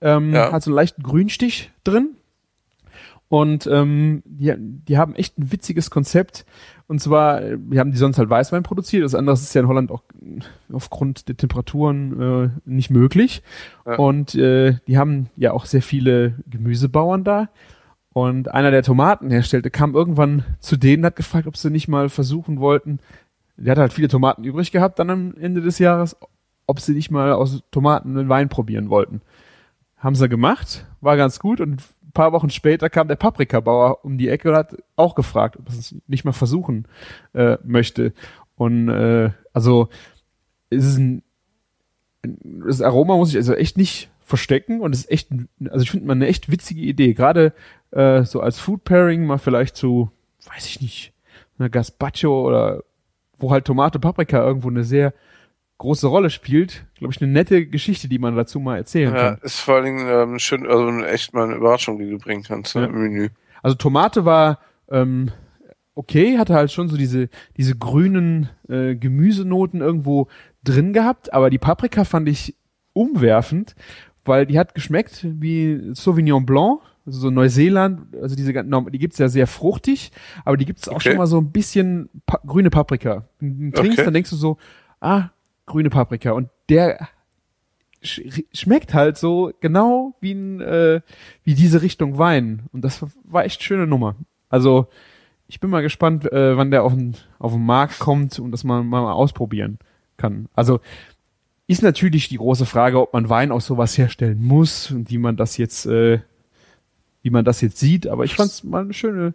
[0.01, 0.53] ähm, Ja.
[0.53, 2.17] hat so einen leichten Grünstich drin.
[3.29, 6.47] Und ähm, die, die haben echt ein witziges Konzept.
[6.87, 9.05] Und zwar, wir haben die sonst halt Weißwein produziert.
[9.05, 10.41] Das andere ist ja in Holland auch äh,
[10.73, 13.43] aufgrund der Temperaturen äh, nicht möglich.
[13.85, 13.97] Ja.
[13.97, 17.49] Und äh, die haben ja auch sehr viele Gemüsebauern da.
[18.13, 22.09] Und einer der Tomaten herstellte, kam irgendwann zu denen, hat gefragt, ob sie nicht mal
[22.09, 22.99] versuchen wollten,
[23.57, 26.17] der hat halt viele Tomaten übrig gehabt dann am Ende des Jahres,
[26.67, 29.23] ob sie nicht mal aus Tomaten einen Wein probieren wollten.
[29.97, 31.83] Haben sie gemacht, war ganz gut und
[32.17, 35.75] paar Wochen später kam der Paprikabauer um die Ecke und hat auch gefragt, ob er
[35.75, 36.89] es nicht mal versuchen
[37.35, 38.15] äh, möchte.
[38.57, 39.89] Und äh, also
[40.71, 41.23] es ist ein,
[42.23, 45.29] das Aroma muss ich also echt nicht verstecken und es ist echt,
[45.69, 47.13] also ich finde mal eine echt witzige Idee.
[47.13, 47.53] Gerade
[47.91, 50.11] äh, so als Food Pairing mal vielleicht zu,
[50.53, 51.13] weiß ich nicht,
[51.59, 52.83] einer Gazpacho oder
[53.39, 55.13] wo halt Tomate, Paprika irgendwo eine sehr
[55.79, 59.39] große Rolle spielt, glaube ich, eine nette Geschichte, die man dazu mal erzählen Ja, kann.
[59.43, 62.75] ist vor allen Dingen ähm, schön, also echt mal eine Überraschung, die du bringen kannst
[62.75, 62.89] ne, Ja.
[62.89, 63.29] im Menü.
[63.63, 64.59] Also Tomate war
[64.91, 65.31] ähm,
[65.95, 70.29] okay, hatte halt schon so diese diese grünen äh, Gemüsenoten irgendwo
[70.65, 72.55] drin gehabt, aber die Paprika fand ich
[72.93, 73.75] umwerfend,
[74.25, 79.29] weil die hat geschmeckt wie Sauvignon Blanc, also so Neuseeland, also diese die gibt's ja
[79.29, 80.11] sehr fruchtig,
[80.45, 81.11] aber die gibt's auch Okay.
[81.11, 83.29] schon mal so ein bisschen pa grüne Paprika.
[83.41, 84.05] Wenn du trinkst, Okay.
[84.07, 84.57] dann denkst du so,
[85.01, 85.31] ah,
[85.67, 87.09] grüne Paprika und der
[88.03, 88.21] sch
[88.53, 91.01] schmeckt halt so genau wie ein, äh,
[91.45, 94.17] wie diese Richtung Wein und das war echt schöne Nummer.
[94.49, 94.89] Also
[95.49, 98.65] ich bin mal gespannt, äh, wann der auf den, auf den Markt kommt und das
[98.65, 99.79] man mal ausprobieren
[100.17, 100.49] kann.
[100.55, 100.81] Also
[101.67, 105.37] ist natürlich die große Frage, ob man Wein aus sowas herstellen muss und wie man
[105.37, 106.21] das jetzt, äh,
[107.23, 108.07] wie man das jetzt sieht.
[108.07, 109.35] Aber ich fand's mal eine schöne,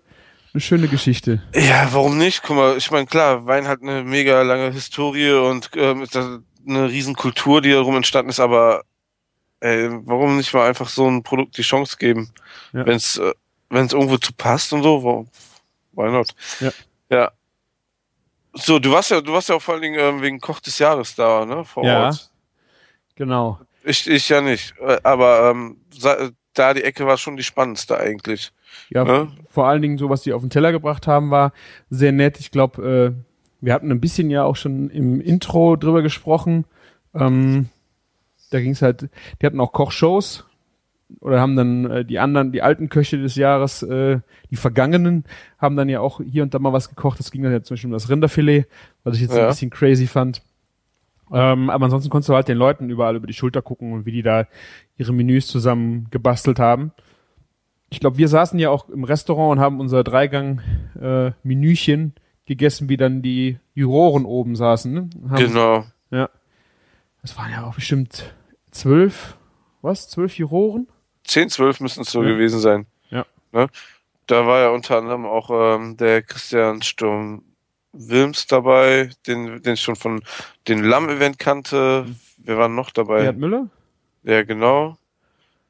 [0.54, 1.42] eine schöne Geschichte.
[1.56, 2.44] Ja, warum nicht?
[2.44, 6.90] Guck mal, ich meine, klar, Wein hat eine mega lange Historie und ähm, ist eine
[6.90, 8.84] Riesenkultur, die darum entstanden ist, aber
[9.62, 12.32] ey, warum nicht mal einfach so ein Produkt die Chance geben?
[12.74, 12.86] Ja.
[12.86, 13.34] Wenn es äh,
[13.70, 15.30] wenn's irgendwo zu passt und so, warum,
[15.94, 16.30] why not?
[16.60, 16.72] Ja.
[17.10, 17.32] Ja.
[18.54, 20.78] So, du warst ja, du warst ja auch vor allen Dingen ähm, wegen Koch des
[20.78, 21.64] Jahres da, ne?
[21.64, 22.08] Vor Ja.
[22.08, 22.30] Ort.
[23.16, 23.60] Genau.
[23.84, 24.74] Ich, ich ja nicht.
[24.80, 25.78] Äh, Aber ähm,
[26.54, 28.52] da die Ecke war schon die spannendste eigentlich.
[28.90, 29.28] Ja, Ne?
[29.50, 31.54] vor allen Dingen so, was die auf den Teller gebracht haben, war
[31.90, 32.40] sehr nett.
[32.40, 33.24] Ich glaube, äh,
[33.62, 36.66] wir hatten ein bisschen ja auch schon im Intro drüber gesprochen.
[37.14, 37.68] Ähm,
[38.50, 39.10] da ging's halt,
[39.42, 40.46] die hatten auch Kochshows
[41.20, 45.26] oder haben dann äh, die anderen, die alten Köche des Jahres, äh, die vergangenen,
[45.58, 47.20] haben dann ja auch hier und da mal was gekocht.
[47.20, 48.66] Das ging dann ja zum Beispiel um das Rinderfilet,
[49.04, 49.44] was ich jetzt Ja.
[49.44, 50.42] ein bisschen crazy fand.
[51.34, 54.12] Ähm, aber ansonsten konntest du halt den Leuten überall über die Schulter gucken und wie
[54.12, 54.48] die da
[54.98, 56.92] ihre Menüs zusammen gebastelt haben.
[57.92, 63.22] Ich glaube, wir saßen ja auch im Restaurant und haben unser Dreigang-Menüchen gegessen, wie dann
[63.22, 64.92] die Juroren oben saßen.
[64.94, 65.10] Ne?
[65.38, 65.86] Genau.
[67.22, 68.34] Das waren ja auch bestimmt
[68.72, 69.38] zwölf,
[69.84, 70.10] was?
[70.10, 70.88] Zwölf Juroren?
[71.26, 72.30] 10, 12 müssen es so Ja.
[72.30, 72.88] gewesen sein.
[73.12, 73.28] Ja.
[73.52, 73.68] Ne?
[74.26, 77.44] Da war ja unter anderem auch ähm, der Christian Sturm
[77.94, 80.24] Wilms dabei, den, den ich schon von
[80.68, 82.08] den Lamm-Event kannte.
[82.38, 83.20] Wer war noch dabei?
[83.20, 83.68] Gerhard Müller?
[84.24, 84.98] Ja, genau.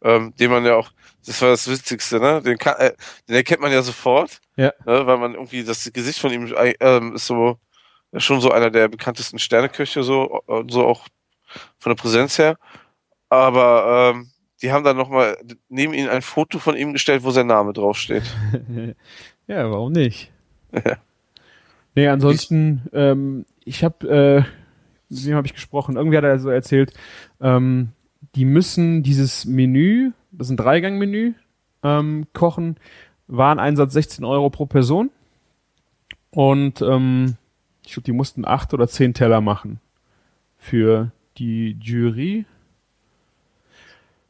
[0.04, 0.92] Ähm, den man ja auch,
[1.26, 2.42] das war das Witzigste, ne?
[2.42, 2.94] Den, kann, äh,
[3.28, 4.74] den erkennt man ja sofort, Ja.
[4.86, 5.06] ne?
[5.06, 7.58] weil man irgendwie, das Gesicht von ihm äh, ähm, ist so,
[8.12, 11.08] ja, schon so einer der bekanntesten Sterneköche, so, äh, so auch
[11.80, 12.58] von der Präsenz her.
[13.30, 14.30] Aber ähm,
[14.62, 15.38] die haben dann nochmal
[15.70, 18.24] neben ihn ein Foto von ihm gestellt, wo sein Name draufsteht.
[19.48, 20.32] ja, warum nicht?
[21.96, 24.44] Nee, ansonsten, ähm, ich habe, äh,
[25.10, 25.98] mit wem habe ich gesprochen?
[25.98, 26.94] Irgendwie hat er so erzählt,
[27.42, 27.90] ähm,
[28.36, 31.34] die müssen dieses Menü, das ist ein Dreigang-Menü,
[31.84, 32.77] ähm, kochen,
[33.27, 35.10] Wareneinsatz 16 Euro pro Person.
[36.29, 37.36] Und ähm,
[37.86, 39.79] ich glaube, die mussten acht oder zehn Teller machen
[40.57, 42.45] für die Jury.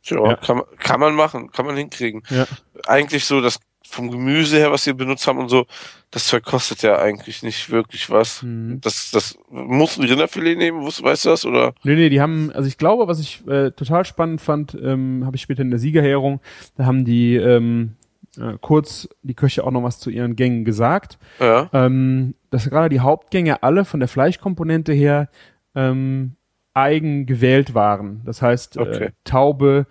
[0.03, 0.35] Tja, Ja.
[0.35, 2.23] kann, man- kann man machen, kann man hinkriegen.
[2.29, 2.47] Ja.
[2.87, 3.59] Eigentlich so, das
[3.91, 5.65] vom Gemüse her, was sie benutzt haben und so,
[6.11, 8.43] das Zeug kostet ja eigentlich nicht wirklich was.
[8.43, 8.79] Mhm.
[8.81, 11.45] Das, das musst du ein Rinderfilet nehmen, weißt du das?
[11.45, 11.73] Oder?
[11.83, 15.35] Nee, nee, die haben, also ich glaube, was ich äh, total spannend fand, ähm, habe
[15.35, 16.39] ich später in der Siegerehrung,
[16.77, 17.95] da haben die ähm,
[18.37, 21.17] äh, kurz die Köche auch noch was zu ihren Gängen gesagt.
[21.39, 21.69] Ja.
[21.73, 25.29] Ähm, dass gerade die Hauptgänge alle von der Fleischkomponente her
[25.75, 26.35] ähm,
[26.73, 28.21] eigen gewählt waren.
[28.25, 29.05] Das heißt, Okay.
[29.05, 29.85] äh, Taube,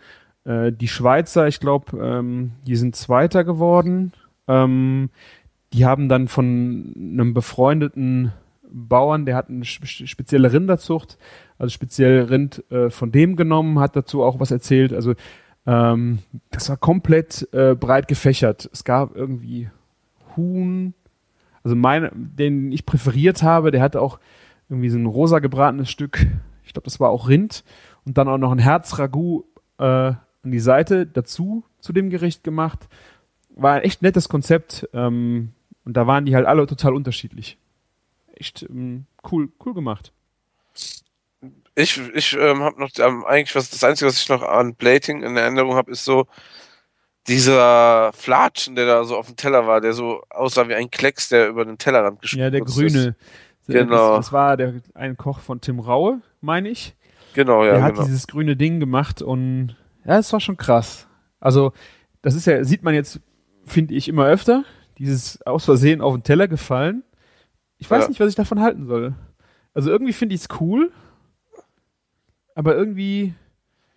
[0.44, 4.12] äh, die Schweizer, ich glaube, ähm, die sind Zweiter geworden.
[4.48, 5.10] Ähm,
[5.72, 8.32] die haben dann von einem befreundeten
[8.72, 11.18] Bauern, der hat eine spe- spezielle Rinderzucht,
[11.58, 14.92] also speziell Rind äh, von dem genommen, hat dazu auch was erzählt.
[14.92, 15.14] Also
[15.66, 18.68] ähm, das war komplett äh, breit gefächert.
[18.72, 19.70] Es gab irgendwie
[20.36, 20.94] Huhn,
[21.62, 24.18] also meine, den ich präferiert habe, der hatte auch
[24.68, 26.26] irgendwie so ein rosa gebratenes Stück.
[26.64, 27.64] Ich glaube, das war auch Rind
[28.06, 29.44] und dann auch noch ein Herzragout
[29.78, 32.88] äh, an die Seite dazu zu dem Gericht gemacht.
[33.50, 35.52] War ein echt nettes Konzept ähm,
[35.84, 37.58] und da waren die halt alle total unterschiedlich.
[38.34, 40.12] Echt ähm, cool, cool gemacht.
[41.74, 45.22] Ich, ich ähm, habe noch ähm, eigentlich was das Einzige, was ich noch an Plating
[45.22, 46.26] in Erinnerung habe, ist so
[47.26, 51.28] dieser Flatschen, der da so auf dem Teller war, der so aussah wie ein Klecks,
[51.28, 52.74] der über den Tellerrand gespritzt Ja, der ist.
[52.74, 53.16] grüne.
[53.68, 54.16] Genau.
[54.16, 56.96] Das, das war der ein Koch von Tim Raue, meine ich.
[57.34, 58.06] Genau, ja, der hat genau.
[58.06, 61.06] dieses grüne Ding gemacht und ja, es war schon krass.
[61.40, 61.72] Also,
[62.22, 63.20] das ist ja, sieht man jetzt,
[63.64, 64.64] finde ich, immer öfter.
[64.98, 67.02] Dieses aus Versehen auf den Teller gefallen.
[67.78, 68.08] Ich weiß Ja.
[68.08, 69.14] nicht, was ich davon halten soll.
[69.72, 70.92] Also irgendwie finde ich es cool,
[72.54, 73.34] aber irgendwie,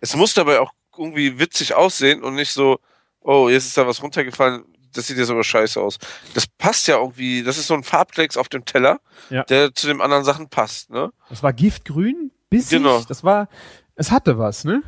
[0.00, 2.78] Es muss dabei auch irgendwie witzig aussehen und nicht so,
[3.20, 5.98] oh, jetzt ist da was runtergefallen, das sieht jetzt aber scheiße aus.
[6.34, 9.42] Das passt ja irgendwie, das ist so ein Farbklecks auf dem Teller, Ja.
[9.44, 11.12] der zu den anderen Sachen passt, ne?
[11.28, 13.00] das war giftgrün, bissig, Genau.
[13.02, 13.48] das war,
[13.96, 14.82] es hatte was, ne?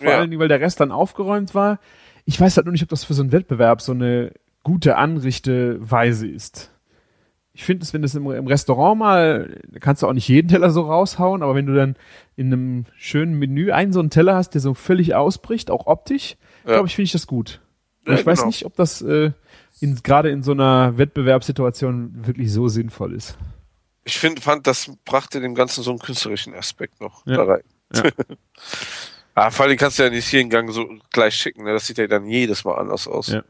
[0.00, 0.18] Vor Ja.
[0.18, 1.78] allen Dingen, weil der Rest dann aufgeräumt war.
[2.24, 4.32] Ich weiß halt nur nicht, ob das für so einen Wettbewerb so eine
[4.62, 6.70] gute Anrichteweise ist.
[7.52, 10.70] ich finde es, wenn das im, im Restaurant mal, kannst du auch nicht jeden Teller
[10.70, 11.96] so raushauen, aber wenn du dann
[12.36, 16.36] in einem schönen Menü einen so einen Teller hast, der so völlig ausbricht, auch optisch,
[16.64, 16.74] Ja.
[16.74, 17.60] glaube ich, finde ich das gut.
[18.06, 18.46] Ja, ich weiß genau.
[18.48, 19.32] nicht, ob das äh,
[19.80, 23.36] in, gerade in so einer Wettbewerbssituation wirklich so sinnvoll ist.
[24.04, 27.36] Ich find, fand, das brachte dem Ganzen so einen künstlerischen Aspekt noch Ja.
[27.36, 27.62] da rein.
[27.94, 28.02] Ja.
[29.34, 31.72] ah, vor allem kannst du ja nicht hier in Gang so gleich schicken, ne?
[31.72, 33.28] Das sieht ja dann jedes Mal anders aus.
[33.28, 33.42] Ja.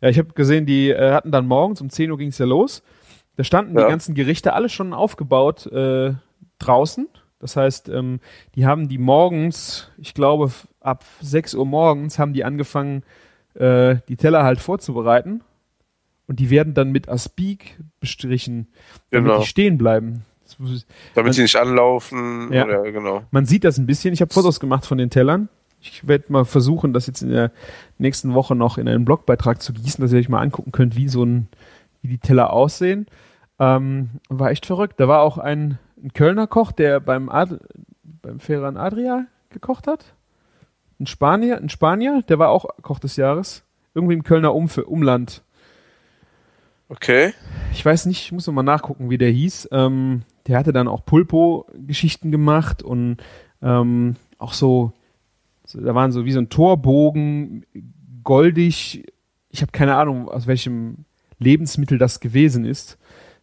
[0.00, 2.44] Ja, ich habe gesehen, die äh, hatten dann morgens um 10 Uhr ging es ja
[2.46, 2.82] los.
[3.36, 3.84] Da standen Ja.
[3.84, 6.12] die ganzen Gerichte alle schon aufgebaut äh,
[6.58, 7.08] draußen.
[7.38, 8.20] Das heißt, ähm,
[8.54, 10.50] die haben die morgens, ich glaube
[10.80, 13.04] ab 6 Uhr morgens haben die angefangen,
[13.54, 15.42] äh, die Teller halt vorzubereiten.
[16.28, 18.66] Und die werden dann mit Aspik bestrichen,
[19.10, 19.40] damit Genau.
[19.40, 20.24] die stehen bleiben.
[21.14, 22.52] Damit sie nicht anlaufen.
[22.52, 22.64] Ja.
[22.64, 23.22] Oder, genau.
[23.30, 24.12] Man sieht das ein bisschen.
[24.12, 25.48] Ich habe Fotos gemacht von den Tellern.
[25.80, 27.52] Ich werde mal versuchen, das jetzt in der
[27.98, 31.08] nächsten Woche noch in einen Blogbeitrag zu gießen, dass ihr euch mal angucken könnt, wie
[31.08, 31.48] so ein,
[32.02, 33.06] wie die Teller aussehen.
[33.58, 34.98] Ähm, war echt verrückt.
[34.98, 37.58] Da war auch ein, ein Kölner Koch, der beim, Ad,
[38.22, 40.14] beim Ferran Adria gekocht hat.
[40.98, 43.62] Ein Spanier, ein Spanier, der war auch Koch des Jahres.
[43.94, 45.42] Irgendwie im Kölner Umf Umland.
[46.88, 47.32] Okay.
[47.72, 49.68] Ich weiß nicht, ich muss noch mal nachgucken, wie der hieß.
[49.72, 53.18] Ähm, der hatte dann auch Pulpo-Geschichten gemacht und
[53.62, 54.92] ähm, auch so,
[55.64, 57.64] so, da waren so wie so ein Torbogen,
[58.22, 59.04] goldig.
[59.50, 61.04] Ich habe keine Ahnung, aus welchem
[61.38, 62.98] Lebensmittel das gewesen ist,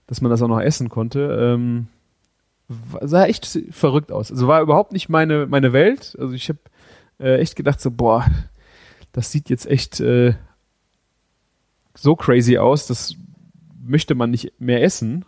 [0.07, 1.37] dass man das auch noch essen konnte.
[1.39, 1.87] Ähm,
[3.01, 4.31] sah echt verrückt aus.
[4.31, 6.15] Also war überhaupt nicht meine, meine Welt.
[6.19, 6.59] Also ich habe
[7.19, 8.25] äh, echt gedacht so, boah,
[9.11, 10.33] das sieht jetzt echt äh,
[11.95, 13.15] so crazy aus, das
[13.85, 15.25] möchte man nicht mehr essen.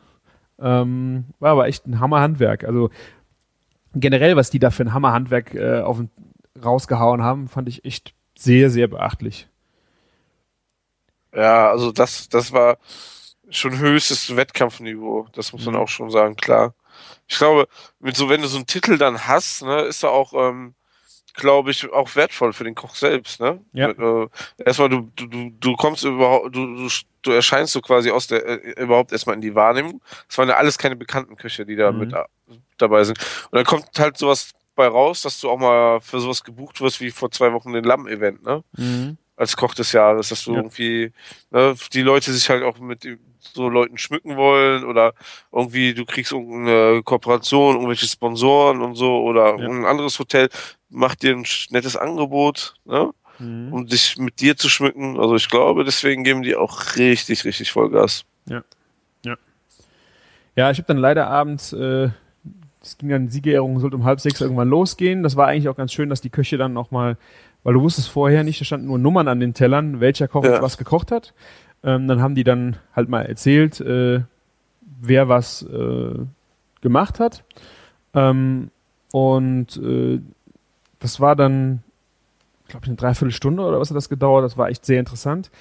[0.59, 2.63] Ähm, war aber echt ein Hammerhandwerk.
[2.63, 2.89] Also
[3.93, 6.09] generell, was die da für ein Hammerhandwerk äh, auf den,
[6.63, 9.47] rausgehauen haben, fand ich echt sehr, sehr beachtlich.
[11.33, 12.77] Ja, also das, das war
[13.49, 15.27] schon höchstes Wettkampfniveau.
[15.33, 15.81] Das muss man Mhm.
[15.81, 16.73] auch schon sagen, klar.
[17.27, 17.67] Ich glaube,
[17.99, 20.75] mit so, wenn du so einen Titel dann hast, ne, ist er auch, ähm,
[21.33, 23.59] glaube ich, auch wertvoll für den Koch selbst, ne?
[23.73, 23.89] Ja.
[23.89, 24.29] Äh,
[24.65, 26.89] erstmal, du, du, du, du kommst überhaupt, du, du,
[27.25, 30.01] du erscheinst so quasi aus der, äh, überhaupt erstmal in die Wahrnehmung.
[30.29, 31.99] Es waren ja alles keine bekannten Köche, die da Mhm.
[31.99, 32.23] mit äh,
[32.77, 33.17] dabei sind.
[33.51, 36.99] Und dann kommt halt sowas bei raus, dass du auch mal für sowas gebucht wirst,
[36.99, 38.63] wie vor zwei Wochen den Lamm-Event, ne?
[39.37, 40.57] als Koch des Jahres, dass du Ja.
[40.59, 41.11] irgendwie
[41.51, 43.05] ne, die Leute sich halt auch mit
[43.39, 45.13] so Leuten schmücken wollen oder
[45.51, 49.67] irgendwie du kriegst irgendeine Kooperation, irgendwelche Sponsoren und so oder Ja.
[49.67, 50.49] ein anderes Hotel
[50.89, 53.73] macht dir ein nettes Angebot, ne, Mhm.
[53.73, 55.19] um dich mit dir zu schmücken.
[55.19, 58.25] Also ich glaube, deswegen geben die auch richtig, richtig Vollgas.
[60.57, 62.09] Ja, ich habe dann leider abends, äh,
[62.81, 65.21] es ging dann, die Siegerehrung sollte um halb sechs irgendwann losgehen.
[65.23, 67.17] Das war eigentlich auch ganz schön, dass die Köche dann nochmal,
[67.63, 70.61] weil du wusstest vorher nicht, da standen nur Nummern an den Tellern, welcher Koch Ja.
[70.61, 71.33] was gekocht hat.
[71.83, 74.21] Ähm, dann haben die dann halt mal erzählt, äh,
[75.01, 76.15] wer was äh,
[76.81, 77.43] gemacht hat.
[78.13, 78.71] Ähm,
[79.11, 80.21] und äh,
[80.99, 81.83] das war dann,
[82.67, 84.43] glaube ich, eine Dreiviertelstunde oder was hat das gedauert.
[84.43, 85.51] Das war echt sehr interessant.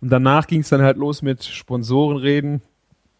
[0.00, 2.62] Und danach ging es dann halt los mit Sponsorenreden.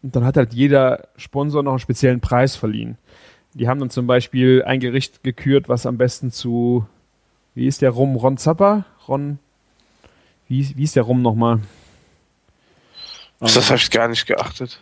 [0.03, 2.97] Und dann hat halt jeder Sponsor noch einen speziellen Preis verliehen.
[3.53, 6.85] Die haben dann zum Beispiel ein Gericht gekürt, was am besten zu,
[7.53, 8.15] wie ist der Rum?
[8.15, 8.85] Ron Zappa?
[9.07, 9.39] Ron,
[10.47, 11.61] wie, wie ist der Rum nochmal?
[13.39, 14.79] Das habe ich gar nicht geachtet.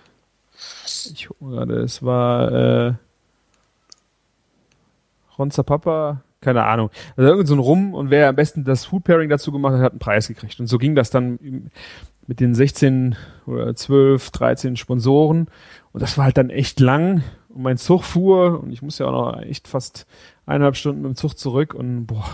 [0.86, 2.94] Ich gucke gerade, es war äh,
[5.38, 6.90] Ron Zapapa, keine Ahnung.
[7.18, 9.82] Also irgend so ein Rum und wer am besten das Food Pairing dazu gemacht hat,
[9.82, 10.60] hat einen Preis gekriegt.
[10.60, 11.72] Und so ging das dann im-
[12.28, 15.48] mit den 16 oder 12, 13 Sponsoren.
[15.92, 17.22] Und das war halt dann echt lang.
[17.50, 20.06] Und mein Zug fuhr und ich muss ja auch noch echt fast
[20.46, 21.74] eineinhalb Stunden mit dem Zug zurück.
[21.74, 22.26] Und boah,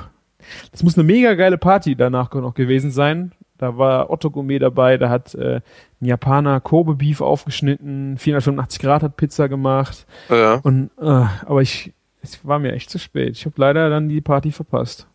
[0.71, 3.31] das muss eine mega geile Party danach noch gewesen sein.
[3.57, 5.59] Da war Otto Gourmet dabei, da hat äh,
[5.99, 10.05] ein Japaner Kobe Beef aufgeschnitten, 485 Grad hat Pizza gemacht.
[10.29, 10.55] Ja.
[10.63, 11.03] Und äh,
[11.45, 13.31] aber ich, es war mir echt zu spät.
[13.37, 15.07] Ich habe leider dann die Party verpasst.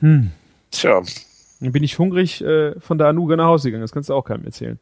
[0.00, 0.30] Hm.
[0.70, 1.02] Tja.
[1.60, 3.82] Dann bin ich hungrig äh, von der Anuga nach Hause gegangen.
[3.82, 4.78] Das kannst du auch keinem erzählen.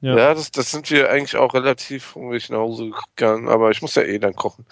[0.00, 0.34] Ja, Ja.
[0.34, 4.02] das, das sind wir eigentlich auch relativ hungrig nach Hause gegangen, aber ich muss ja
[4.02, 4.66] eh dann kochen.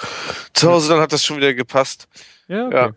[0.53, 2.09] Zu Hause dann hat das schon wieder gepasst.
[2.49, 2.77] Ja, okay.
[2.77, 2.93] Ja.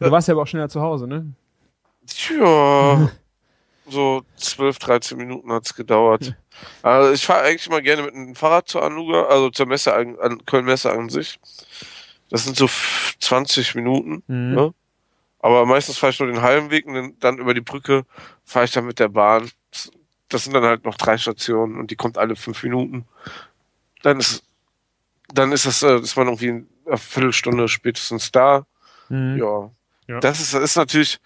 [0.00, 1.32] Du warst ja aber auch schneller zu Hause, ne?
[2.28, 3.10] Ja,
[3.88, 6.34] so 12, 13 Minuten hat's gedauert.
[6.82, 10.18] Also ich fahre eigentlich immer gerne mit dem Fahrrad zur Anuga, also zur Messe an,
[10.20, 11.38] an Köln-Messe an sich.
[12.30, 14.58] Das sind so f- 20 Minuten, Mhm.
[14.58, 14.70] Ja.
[15.40, 18.04] aber meistens fahre ich nur den halben Weg und dann- über die Brücke
[18.44, 19.50] fahre ich dann mit der Bahn.
[20.28, 23.06] Das sind dann halt noch drei Stationen und die kommt alle fünf Minuten.
[24.02, 24.42] Dann ist,
[25.32, 28.66] dann ist das, äh, ist man irgendwie in einer Viertelstunde spätestens da.
[29.08, 29.36] Mhm.
[29.38, 29.70] Ja.
[30.06, 30.20] Ja.
[30.20, 31.18] Das ist, das ist natürlich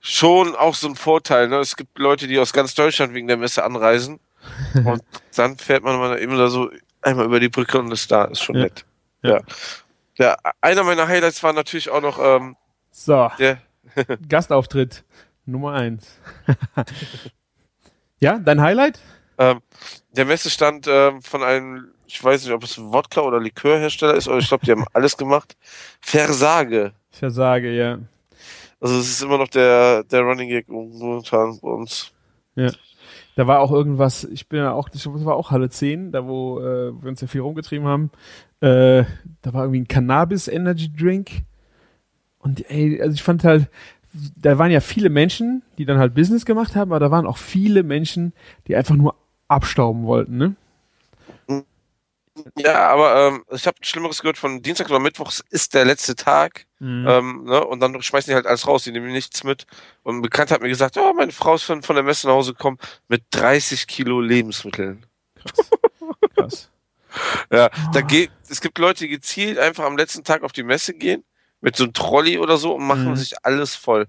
[0.00, 1.48] schon auch so ein Vorteil.
[1.48, 1.58] Ne?
[1.58, 4.18] Es gibt Leute, die aus ganz Deutschland wegen der Messe anreisen.
[4.74, 5.02] und
[5.36, 6.70] dann fährt man mal eben so
[7.02, 8.24] einmal über die Brücke und ist da.
[8.24, 8.62] Ist schon Ja.
[8.62, 8.84] nett.
[9.22, 9.30] Ja.
[9.30, 9.40] Ja.
[10.18, 10.36] ja.
[10.60, 12.56] Einer meiner Highlights war natürlich auch noch ähm,
[12.90, 13.58] So, der.
[14.28, 15.04] Gastauftritt
[15.46, 16.18] Nummer eins.
[18.20, 18.98] ja, dein Highlight?
[19.36, 19.60] Ähm,
[20.12, 24.38] der Messestand ähm, von einem, ich weiß nicht, ob es Wodka oder Likörhersteller ist, aber
[24.38, 25.56] ich glaube, die haben alles gemacht.
[26.00, 26.92] Versage.
[27.10, 27.98] Versage, ja.
[28.80, 32.12] Also es ist immer noch der, der Running Gag momentan bei uns.
[33.36, 36.60] Da war auch irgendwas, ich bin ja auch, das war auch Halle 10, da wo
[36.60, 38.10] äh, wir uns ja viel rumgetrieben haben.
[38.60, 39.04] Äh,
[39.42, 41.42] da war irgendwie ein Cannabis Energy Drink.
[42.38, 43.68] Und ey, also ich fand halt,
[44.36, 47.38] da waren ja viele Menschen, die dann halt Business gemacht haben, aber da waren auch
[47.38, 48.32] viele Menschen,
[48.68, 49.16] die einfach nur
[49.48, 50.54] abstauben wollten, ne?
[52.56, 56.66] Ja, aber ähm, ich habe Schlimmeres gehört von Dienstag oder Mittwochs ist der letzte Tag.
[56.80, 57.06] Mhm.
[57.08, 57.64] Ähm, ne?
[57.64, 59.66] Und dann schmeißen die halt alles raus, die nehmen nichts mit.
[60.02, 62.34] Und ein Bekannter hat mir gesagt, ja, meine Frau ist von, von der Messe nach
[62.34, 62.78] Hause gekommen
[63.08, 65.06] mit 30 Kilo Lebensmitteln.
[66.36, 66.70] Krass.
[67.52, 70.94] Ja, da geht, es gibt Leute, die gezielt einfach am letzten Tag auf die Messe
[70.94, 71.22] gehen,
[71.60, 73.14] mit so einem Trolley oder so und machen Mhm.
[73.14, 74.08] sich alles voll.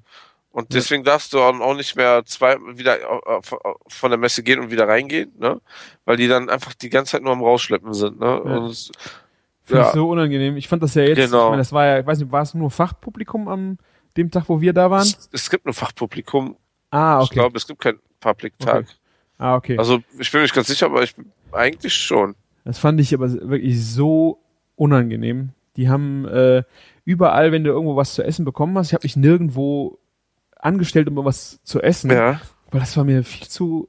[0.56, 0.80] Und Ja.
[0.80, 3.42] deswegen darfst du auch nicht mehr zwei wieder äh,
[3.88, 5.60] von der Messe gehen und wieder reingehen, ne?
[6.06, 8.26] Weil die dann einfach die ganze Zeit nur am Rausschleppen sind, ne?
[8.46, 8.58] Ja.
[8.58, 8.92] Und
[9.64, 9.88] Finde Ja.
[9.90, 10.56] ich so unangenehm.
[10.58, 11.46] Ich fand das ja jetzt, Genau.
[11.46, 13.78] ich meine, das war ja, ich weiß nicht, war es nur Fachpublikum am
[14.16, 15.02] dem Tag, wo wir da waren?
[15.02, 16.56] es, es gibt ein Fachpublikum.
[16.92, 17.34] Ah, Ich okay.
[17.40, 18.86] glaube, es gibt keinen Public-Tag.
[18.86, 18.94] Okay.
[19.40, 19.78] Ah, okay.
[19.78, 21.14] Also ich bin mir nicht ganz sicher, aber ich
[21.52, 22.36] eigentlich schon.
[22.64, 24.40] Das fand ich aber wirklich so
[24.78, 25.50] unangenehm.
[25.76, 26.64] Die haben äh,
[27.04, 29.98] überall, wenn du irgendwo was zu essen bekommen hast, ich habe mich nirgendwo
[30.66, 32.42] angestellt, um was zu essen, Ja.
[32.72, 33.88] weil das war mir viel zu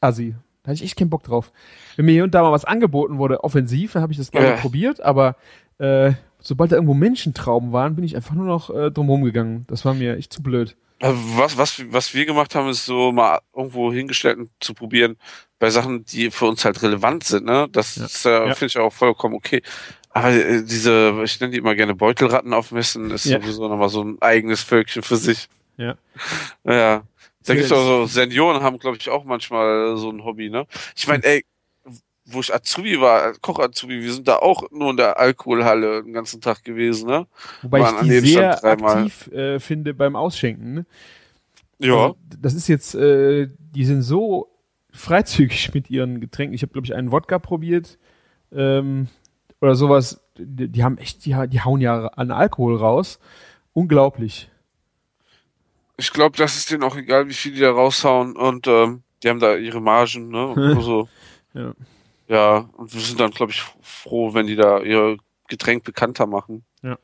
[0.00, 0.34] assi.
[0.62, 1.52] Da hatte ich echt keinen Bock drauf.
[1.96, 4.48] Wenn mir hier und da mal was angeboten wurde, offensiv, dann habe ich das gerne
[4.48, 4.56] Ja.
[4.56, 5.36] probiert, aber
[5.78, 9.64] äh, sobald da irgendwo Menschentrauben waren, bin ich einfach nur noch äh, drumherum gegangen.
[9.68, 10.76] Das war mir echt zu blöd.
[11.00, 15.16] Also was, was, was wir gemacht haben, ist so mal irgendwo hingestellt und zu probieren
[15.58, 17.44] bei Sachen, die für uns halt relevant sind.
[17.46, 17.66] Ne?
[17.72, 18.04] Das Ja.
[18.04, 18.54] ist ja, Ja.
[18.54, 19.62] finde ich auch vollkommen okay.
[20.10, 23.40] Aber äh, diese, ich nenne die immer gerne Beutelratten aufmessen, ist Ja.
[23.40, 25.48] sowieso nochmal so ein eigenes Völkchen für sich.
[25.76, 25.96] Ja.
[26.64, 27.02] Ja.
[27.44, 30.66] Da Ja, gibt's auch so, Senioren haben, glaube ich, auch manchmal so ein Hobby, ne?
[30.96, 31.44] Ich meine, ey,
[32.24, 36.40] wo ich Azubi war, Koch-Azubi, wir sind da auch nur in der Alkoholhalle den ganzen
[36.40, 37.26] Tag gewesen, ne?
[37.62, 40.74] Wobei Waren ich die sehr Stand aktiv äh, finde beim Ausschenken.
[40.74, 40.86] Ne?
[41.78, 41.94] Ja.
[41.94, 44.48] Also, das ist jetzt, äh, die sind so
[44.92, 46.54] freizügig mit ihren Getränken.
[46.54, 47.98] Ich habe, glaube ich, einen Wodka probiert
[48.52, 49.08] ähm,
[49.60, 50.20] oder sowas.
[50.38, 53.18] Die, die haben echt, die, die hauen ja an Alkohol raus.
[53.72, 54.48] Unglaublich.
[56.02, 59.28] Ich glaube, das ist denen auch egal, wie viel die da raushauen und ähm, die
[59.28, 60.52] haben da ihre Margen, ne?
[60.76, 61.08] Also,
[61.54, 61.72] Ja.
[62.26, 66.64] ja, und wir sind dann, glaube ich, froh, wenn die da ihr Getränk bekannter machen.
[66.82, 66.98] Ja.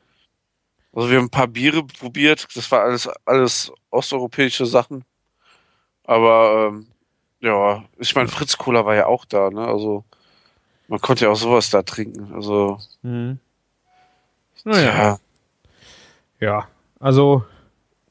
[0.91, 5.05] Also wir haben ein paar Biere probiert, das war alles, alles osteuropäische Sachen.
[6.03, 6.87] Aber ähm,
[7.39, 9.65] ja, ich meine, Fritz Cola war ja auch da, ne?
[9.65, 10.03] Also
[10.89, 12.33] man konnte ja auch sowas da trinken.
[12.33, 13.39] Also Mhm.
[14.65, 14.93] Naja.
[14.97, 15.19] ja,
[16.41, 16.67] Ja.
[16.99, 17.45] Also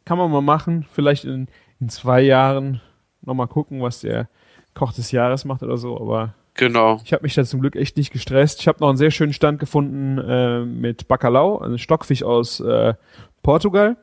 [0.09, 0.87] kann man mal machen.
[0.91, 1.49] Vielleicht in,
[1.81, 2.81] in zwei Jahren
[3.21, 4.31] nochmal gucken, was der
[4.73, 6.01] Koch des Jahres macht oder so.
[6.01, 6.99] Aber genau.
[7.05, 8.61] Ich habe mich da zum Glück echt nicht gestresst.
[8.61, 12.95] Ich habe noch einen sehr schönen Stand gefunden äh, mit Bacalhau, also Stockfisch aus äh,
[13.43, 13.99] Portugal.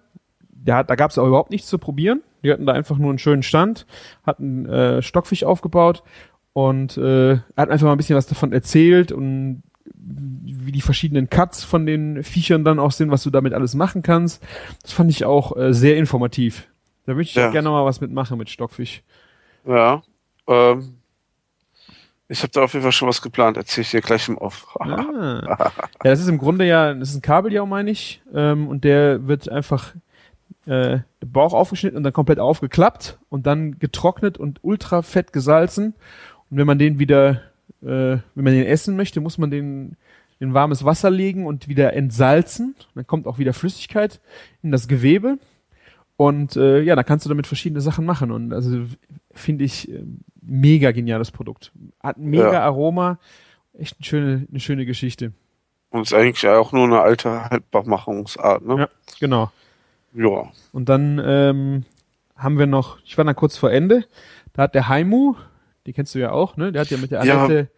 [0.51, 2.21] Der hat, da gab es auch überhaupt nichts zu probieren.
[2.43, 3.87] Die hatten da einfach nur einen schönen Stand,
[4.23, 6.03] hatten äh, Stockfisch aufgebaut
[6.53, 9.63] und äh, hat einfach mal ein bisschen was davon erzählt und
[9.93, 14.01] wie die verschiedenen Cuts von den Viechern dann auch sind, was du damit alles machen
[14.01, 14.43] kannst.
[14.81, 16.67] Das fand ich auch äh, sehr informativ.
[17.05, 17.51] Da würde ich Ja.
[17.51, 19.03] gerne mal was mitmachen mit Stockfisch.
[19.67, 20.01] Ja.
[20.47, 20.95] Ähm,
[22.27, 24.67] ich habe da auf jeden Fall schon was geplant, erzähle ich dir gleich im Off.
[24.79, 25.71] Ah.
[26.03, 28.21] Ja, das ist im Grunde ja, das ist ein Kabeljau, meine ich.
[28.33, 29.93] Ähm, und der wird einfach
[30.65, 35.93] äh, der Bauch aufgeschnitten und dann komplett aufgeklappt und dann getrocknet und ultra fett gesalzen.
[36.49, 37.41] Und wenn man den wieder,
[37.81, 39.97] äh, wenn man den essen möchte, muss man den
[40.39, 42.75] in warmes Wasser legen und wieder entsalzen.
[42.93, 44.19] Dann kommt auch wieder Flüssigkeit
[44.63, 45.37] in das Gewebe.
[46.17, 48.31] Und äh, ja, da kannst du damit verschiedene Sachen machen.
[48.31, 48.85] Und also
[49.31, 50.03] finde ich äh,
[50.41, 51.71] mega geniales Produkt.
[52.01, 52.61] Hat ein mega Ja.
[52.63, 53.19] Aroma.
[53.77, 55.33] Echt eine schöne, eine schöne Geschichte.
[55.89, 58.79] Und ist eigentlich auch nur eine alte Haltbarmachungsart, ne?
[58.79, 58.89] Ja,
[59.19, 59.51] genau.
[60.13, 60.51] Ja.
[60.71, 61.85] Und dann ähm,
[62.35, 64.05] haben wir noch, ich war da kurz vor Ende,
[64.53, 65.35] da hat der Haimu,
[65.85, 66.71] die kennst du ja auch, ne?
[66.71, 67.45] Der hat ja mit der Ja.
[67.45, 67.69] Annette,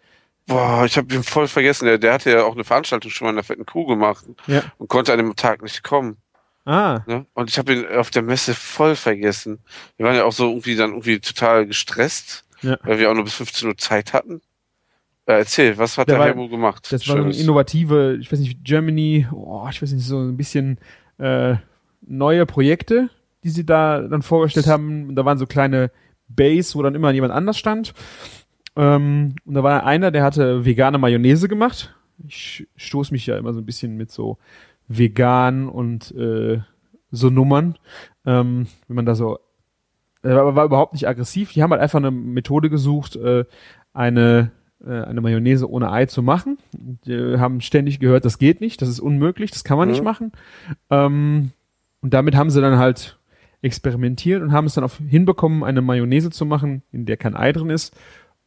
[0.45, 1.86] Boah, ich habe ihn voll vergessen.
[1.86, 4.64] Der, der hatte ja auch eine Veranstaltung schon mal in der fetten Kuh gemacht ja.
[4.78, 6.16] und konnte an dem Tag nicht kommen.
[6.64, 7.26] Ah, Ne?
[7.34, 9.60] Und ich habe ihn auf der Messe voll vergessen.
[9.97, 12.78] Wir waren ja auch so irgendwie dann irgendwie total gestresst, Ja.
[12.84, 14.41] weil wir auch nur bis 15 Uhr Zeit hatten.
[15.26, 16.88] Äh, erzähl, was hat Der der, war- Helmo gemacht?
[16.91, 17.41] das war so eine Schönes?
[17.41, 20.78] innovative, ich weiß nicht, Germany, oh, ich weiß nicht, so ein bisschen
[21.20, 21.55] äh,
[22.05, 23.10] neue Projekte,
[23.43, 25.10] die sie da dann vorgestellt haben.
[25.10, 25.91] Und da waren so kleine
[26.28, 27.93] Base, wo dann immer jemand anders stand.
[28.75, 31.95] Ähm, und da war einer, der hatte vegane Mayonnaise gemacht.
[32.28, 34.38] Ich stoße mich ja immer so ein bisschen mit so
[34.88, 36.59] vegan und äh,
[37.11, 37.78] so Nummern.
[38.25, 39.39] Ähm, wenn man da so,
[40.23, 41.53] er war, war überhaupt nicht aggressiv.
[41.53, 43.45] Die haben halt einfach eine Methode gesucht, äh,
[43.93, 44.51] eine
[44.86, 46.57] äh, eine Mayonnaise ohne Ei zu machen.
[46.71, 49.91] Die haben ständig gehört, das geht nicht, das ist unmöglich, das kann man Mhm.
[49.93, 50.32] nicht machen.
[50.91, 51.51] Ähm,
[52.01, 53.16] und damit haben sie dann halt
[53.62, 57.51] experimentiert und haben es dann auf, hinbekommen, eine Mayonnaise zu machen, in der kein Ei
[57.51, 57.95] drin ist.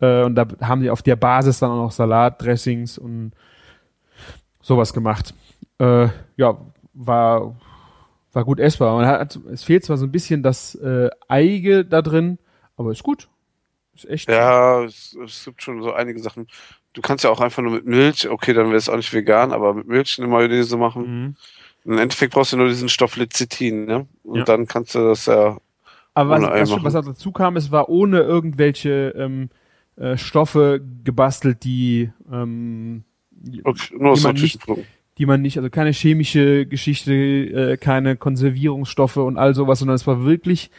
[0.00, 3.32] Äh, und da haben die auf der Basis dann auch noch Salat, Dressings und
[4.60, 5.34] sowas gemacht.
[5.78, 6.58] Äh, ja,
[6.94, 7.56] war,
[8.32, 8.96] war gut essbar.
[8.96, 12.38] Man hat, es fehlt zwar so ein bisschen das äh, Eige da drin,
[12.76, 13.28] aber ist gut.
[13.94, 14.30] Ist echt.
[14.30, 16.46] Ja, es, es gibt schon so einige Sachen.
[16.92, 19.52] Du kannst ja auch einfach nur mit Milch, okay, dann wäre es auch nicht vegan,
[19.52, 21.02] aber mit Milch eine Mayonnaise machen.
[21.02, 21.36] Mhm.
[21.84, 24.06] Im Endeffekt brauchst du nur diesen Stoff Lecithin, ne?
[24.22, 24.44] Und Ja.
[24.44, 25.58] dann kannst du das ja.
[26.14, 29.48] Aber was, was, was dazu kam, es war ohne irgendwelche ähm,
[29.96, 33.04] äh, Stoffe gebastelt, die, ähm,
[33.64, 34.60] Okay, nur Die man nicht-
[35.16, 40.06] die man nicht, also keine chemische Geschichte, äh, keine Konservierungsstoffe und all sowas, sondern es
[40.06, 40.70] war wirklich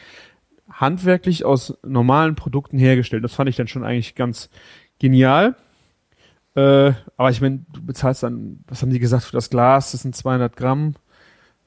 [0.70, 3.24] handwerklich aus normalen Produkten hergestellt.
[3.24, 4.50] Das fand ich dann schon eigentlich ganz
[4.98, 5.56] genial.
[6.54, 9.92] Äh, aber ich meine, du bezahlst dann, was haben die gesagt für das Glas?
[9.92, 10.94] Das sind 200 Gramm,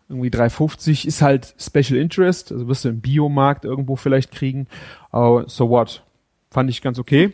[0.09, 1.07] irgendwie 3,50.
[1.07, 4.67] Ist halt Special Interest, also wirst du im Biomarkt irgendwo vielleicht kriegen.
[5.11, 6.03] Aber so what?
[6.51, 7.33] Fand ich ganz okay.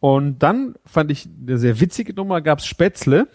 [0.00, 3.28] Und dann fand ich eine sehr witzige Nummer, gab's Spätzle.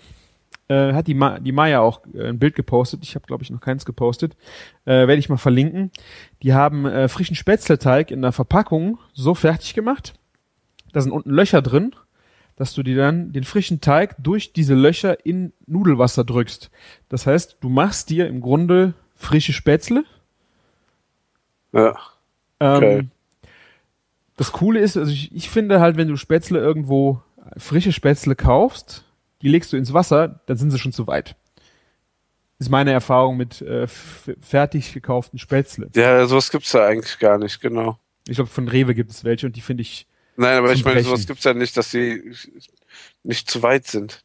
[0.68, 3.02] Äh, hat die, Ma die Maya auch äh, ein Bild gepostet.
[3.04, 4.38] Ich habe, glaube ich, noch keins gepostet.
[4.86, 5.92] Äh, Werde ich mal verlinken.
[6.44, 10.14] Die haben äh, frischen Spätzleteig in der Verpackung so fertig gemacht.
[10.94, 11.94] Da sind unten Löcher drin,
[12.56, 16.70] dass du dir dann den frischen Teig durch diese Löcher in Nudelwasser drückst.
[17.10, 20.04] Das heißt, du machst dir im Grunde frische Spätzle.
[21.74, 21.96] Ja.
[22.60, 23.08] Ähm, Geil.
[24.38, 27.22] Das Coole ist, also ich, ich finde halt, wenn du Spätzle irgendwo
[27.58, 29.06] frische Spätzle kaufst,
[29.42, 31.36] die legst du ins Wasser, dann sind sie schon zu weit.
[32.60, 35.90] Ist meine Erfahrung mit äh, fertig gekauften Spätzle.
[35.96, 37.98] Ja, sowas gibt's ja eigentlich gar nicht, genau.
[38.28, 40.08] Ich glaube, von Rewe gibt es welche und die finde ich.
[40.38, 41.08] Nein, aber ich meine, Brechen.
[41.10, 42.34] sowas gibt's ja nicht, dass die
[43.24, 44.24] nicht zu weit sind.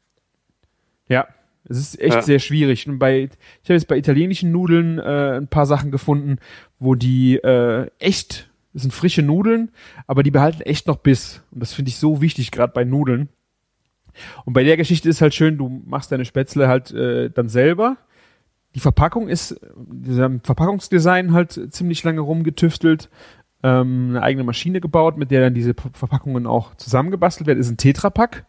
[1.09, 1.27] Ja,
[1.69, 2.23] es ist echt Ja.
[2.23, 2.89] sehr schwierig.
[2.89, 3.23] Und bei,
[3.63, 6.39] ich habe jetzt bei italienischen Nudeln äh, ein paar Sachen gefunden,
[6.79, 9.71] wo die äh, echt, das sind frische Nudeln,
[10.07, 11.43] aber die behalten echt noch Biss.
[11.51, 13.29] Und das finde ich so wichtig, gerade bei Nudeln.
[14.45, 17.99] Und bei der Geschichte ist halt schön, du machst deine Spätzle halt äh, dann selber.
[18.75, 19.59] Die Verpackung ist,
[20.05, 23.09] sie haben Verpackungsdesign halt ziemlich lange rumgetüftelt,
[23.63, 27.59] ähm, eine eigene Maschine gebaut, mit der dann diese Verpackungen auch zusammengebastelt werden.
[27.59, 28.45] Ist ein Tetrapack.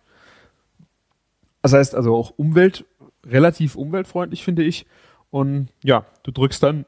[1.61, 2.85] Das heißt also auch Umwelt,
[3.25, 4.85] relativ umweltfreundlich, finde ich.
[5.29, 6.85] Und ja, du drückst dann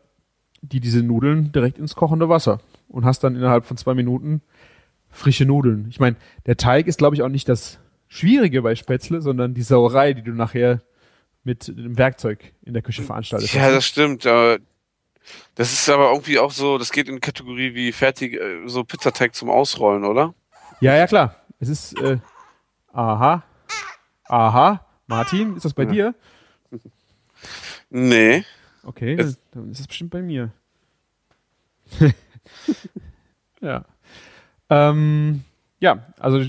[0.61, 4.41] die, diese Nudeln direkt ins kochende Wasser und hast dann innerhalb von zwei Minuten
[5.09, 5.87] frische Nudeln.
[5.89, 6.15] Ich meine,
[6.45, 10.23] der Teig ist, glaube ich, auch nicht das Schwierige bei Spätzle, sondern die Sauerei, die
[10.23, 10.81] du nachher
[11.43, 13.53] mit dem Werkzeug in der Küche veranstaltest.
[13.53, 14.25] Ja, das stimmt.
[14.25, 14.57] Aber
[15.55, 18.83] das ist aber irgendwie auch so, das geht in die Kategorie wie fertig, äh, so
[18.83, 20.33] Pizzateig zum Ausrollen, oder?
[20.81, 21.35] ja, ja, klar.
[21.59, 22.19] Es ist, äh,
[22.93, 23.43] aha,
[24.25, 24.85] aha.
[25.07, 25.91] Martin, ist das bei Ja.
[25.91, 26.15] dir?
[27.89, 28.45] Nee.
[28.83, 30.51] Okay, Es- dann ist es bestimmt bei mir.
[33.61, 33.85] ja.
[34.69, 35.43] Ähm,
[35.79, 36.43] ja, also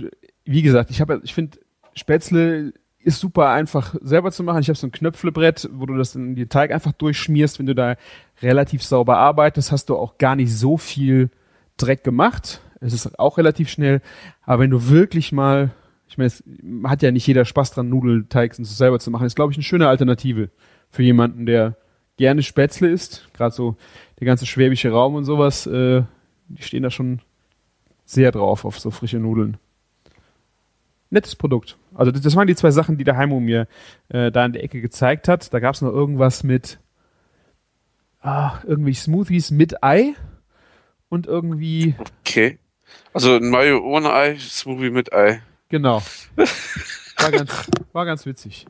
[0.45, 1.59] wie gesagt, ich habe, ich finde
[1.95, 2.73] Spätzle
[3.03, 4.61] ist super einfach selber zu machen.
[4.61, 7.59] Ich habe so ein Knöpflebrett, wo du das in den Teig einfach durchschmierst.
[7.59, 7.97] Wenn du da
[8.43, 11.31] relativ sauber arbeitest, hast du auch gar nicht so viel
[11.77, 12.61] Dreck gemacht.
[12.81, 14.03] Es ist auch relativ schnell.
[14.43, 15.71] Aber wenn du wirklich mal,
[16.09, 16.43] ich meine, es
[16.85, 19.27] hat ja nicht jeder Spaß dran, Nudelteig so selber zu machen.
[19.27, 20.51] Ist, glaube ich, eine schöne Alternative
[20.91, 21.77] für jemanden, der
[22.17, 23.29] gerne Spätzle isst.
[23.33, 23.77] Gerade so
[24.19, 26.03] der ganze schwäbische Raum und sowas, äh,
[26.49, 27.21] die stehen da schon
[28.05, 29.57] sehr drauf auf so frische Nudeln.
[31.11, 31.77] Nettes Produkt.
[31.95, 33.67] Also das, waren die zwei Sachen, die der Heimo mir
[34.09, 35.53] äh, da in der Ecke gezeigt hat.
[35.53, 36.79] Da gab es noch irgendwas mit
[38.21, 40.15] ah, irgendwie Smoothies mit Ei
[41.09, 41.95] und irgendwie
[42.27, 42.59] Okay.
[43.13, 45.43] Also ein Mayo ohne Ei, Smoothie mit Ei.
[45.69, 46.03] genau.
[47.19, 48.67] War ganz, war ganz witzig.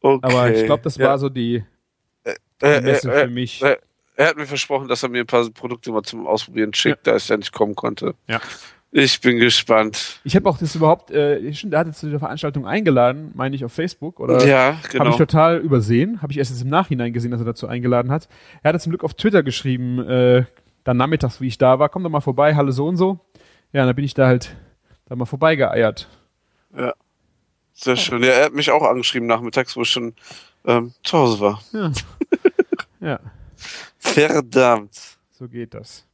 [0.00, 0.18] Okay.
[0.26, 1.08] Aber ich glaube, das Ja.
[1.10, 1.64] war so die,
[2.26, 3.62] die Äh, Messe äh, für mich.
[3.62, 3.76] äh,
[4.16, 7.14] er hat mir versprochen, dass er mir ein paar Produkte mal zum Ausprobieren schickt, da
[7.14, 8.14] ich ja nicht kommen konnte.
[8.26, 8.40] Ja.
[8.96, 10.20] Ich bin gespannt.
[10.22, 13.64] Ich habe auch das überhaupt, äh, stimmt, er hatte zu der Veranstaltung eingeladen, meine ich
[13.64, 15.10] auf Facebook oder ja, habe genau.
[15.10, 18.28] ich total übersehen, habe ich erst jetzt im Nachhinein gesehen, dass er dazu eingeladen hat.
[18.62, 20.44] Er hatte zum Glück auf Twitter geschrieben, äh,
[20.84, 23.18] dann nachmittags, wie ich da war, komm doch mal vorbei, Halle so und so.
[23.72, 24.54] Ja, und dann bin ich da halt
[25.06, 26.08] da mal vorbeigeeiert.
[27.72, 28.22] Sehr schön.
[28.22, 30.14] Ja, er hat mich auch angeschrieben nachmittags, wo ich schon
[30.64, 31.62] ähm, zu Hause war.
[31.72, 31.92] Ja.
[33.00, 33.20] ja,
[33.98, 35.18] Verdammt.
[35.32, 36.06] so geht das.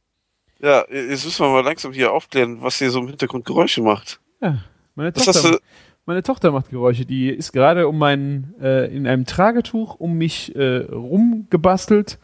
[0.61, 4.19] Ja, jetzt müssen wir mal langsam hier aufklären, was hier so im Hintergrund Geräusche macht.
[4.41, 4.59] Ja,
[4.95, 5.59] meine Was Tochter,
[6.05, 7.05] meine Tochter macht Geräusche.
[7.05, 12.19] Die ist gerade um mein, äh, in einem Tragetuch um mich äh, rumgebastelt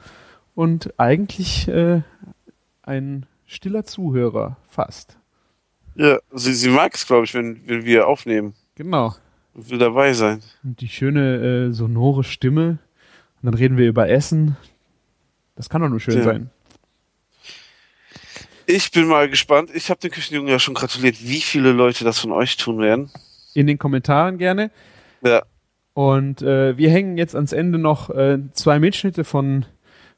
[0.55, 2.01] und eigentlich äh,
[2.83, 5.17] ein stiller Zuhörer fast.
[5.95, 8.53] Ja, sie, sie mag es, glaube ich, wenn, wenn wir aufnehmen.
[8.75, 9.15] Genau.
[9.55, 10.41] Und will dabei sein.
[10.63, 12.77] Und die schöne äh, sonore Stimme.
[13.41, 14.57] Und dann reden wir über Essen.
[15.55, 16.23] Das kann doch nur schön Ja.
[16.23, 16.51] sein.
[18.69, 19.71] Ich bin mal gespannt.
[19.73, 23.09] Ich habe den Küchenjungen ja schon gratuliert, wie viele Leute das von euch tun werden.
[23.53, 24.71] In den Kommentaren gerne.
[25.23, 25.43] Ja,
[25.93, 29.65] Und äh, wir hängen jetzt ans Ende noch äh, zwei Mitschnitte von,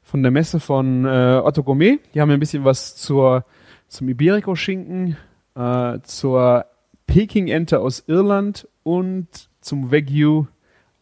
[0.02, 2.00] von der Messe von äh, Otto Gourmet.
[2.12, 3.44] Die haben ein bisschen was zur,
[3.86, 5.16] zum Iberico-Schinken,
[5.54, 6.66] äh, zur
[7.06, 9.28] Peking-Ente aus Irland und
[9.60, 10.46] zum Wagyu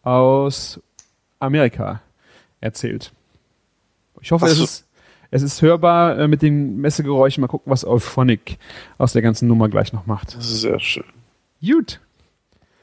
[0.02, 0.80] aus
[1.40, 2.02] Amerika
[2.60, 3.12] erzählt.
[4.20, 4.87] Ich hoffe, es ist,
[5.30, 7.40] es ist hörbar äh, mit den Messegeräuschen.
[7.40, 8.58] Mal gucken, was Auphonic
[8.96, 10.34] aus der ganzen Nummer gleich noch macht.
[10.34, 11.04] das ist sehr schön.
[11.60, 12.00] Gut.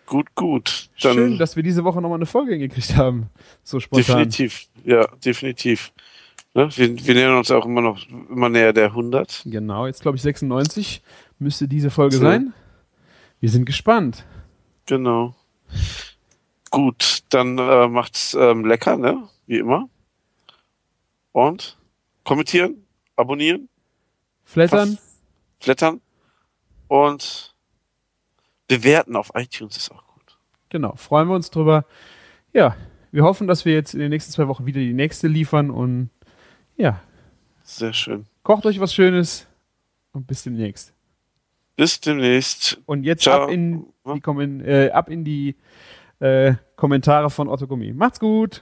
[0.06, 0.90] Gut, gut.
[1.02, 3.30] Dann Schön, dass wir diese Woche nochmal eine Folge hingekriegt haben.
[3.64, 4.30] So spontan.
[4.30, 4.68] definitiv.
[4.84, 5.92] Ja, definitiv.
[6.54, 6.70] Ne?
[6.76, 9.44] Wir, wir nähern uns auch immer noch immer näher der 100.
[9.46, 11.02] Genau, jetzt glaube ich 96
[11.40, 12.22] müsste diese Folge So.
[12.22, 12.54] sein.
[13.40, 14.26] Wir sind gespannt.
[14.86, 15.36] Genau.
[16.70, 19.28] Gut, dann äh, macht's ähm, lecker, ne?
[19.48, 19.90] Wie immer.
[21.32, 21.78] Und
[22.26, 23.70] kommentieren, abonnieren,
[24.44, 24.98] Flattern,
[25.60, 26.02] flattern
[26.88, 27.56] und
[28.68, 30.38] bewerten auf iTunes ist auch gut.
[30.70, 31.86] genau, freuen wir uns drüber.
[32.54, 32.76] Ja,
[33.12, 36.10] wir hoffen, dass wir jetzt in den nächsten zwei Wochen wieder die nächste liefern und
[36.76, 37.02] ja,
[37.64, 38.26] Sehr schön.
[38.44, 39.48] kocht euch was Schönes
[40.12, 40.94] und bis demnächst.
[41.76, 42.80] Bis demnächst.
[42.86, 43.44] Und jetzt Ciao.
[43.44, 45.56] ab in die, Kommen äh, ab in die
[46.20, 47.94] äh, Kommentare von Otto Gummi.
[47.94, 48.62] Macht's gut!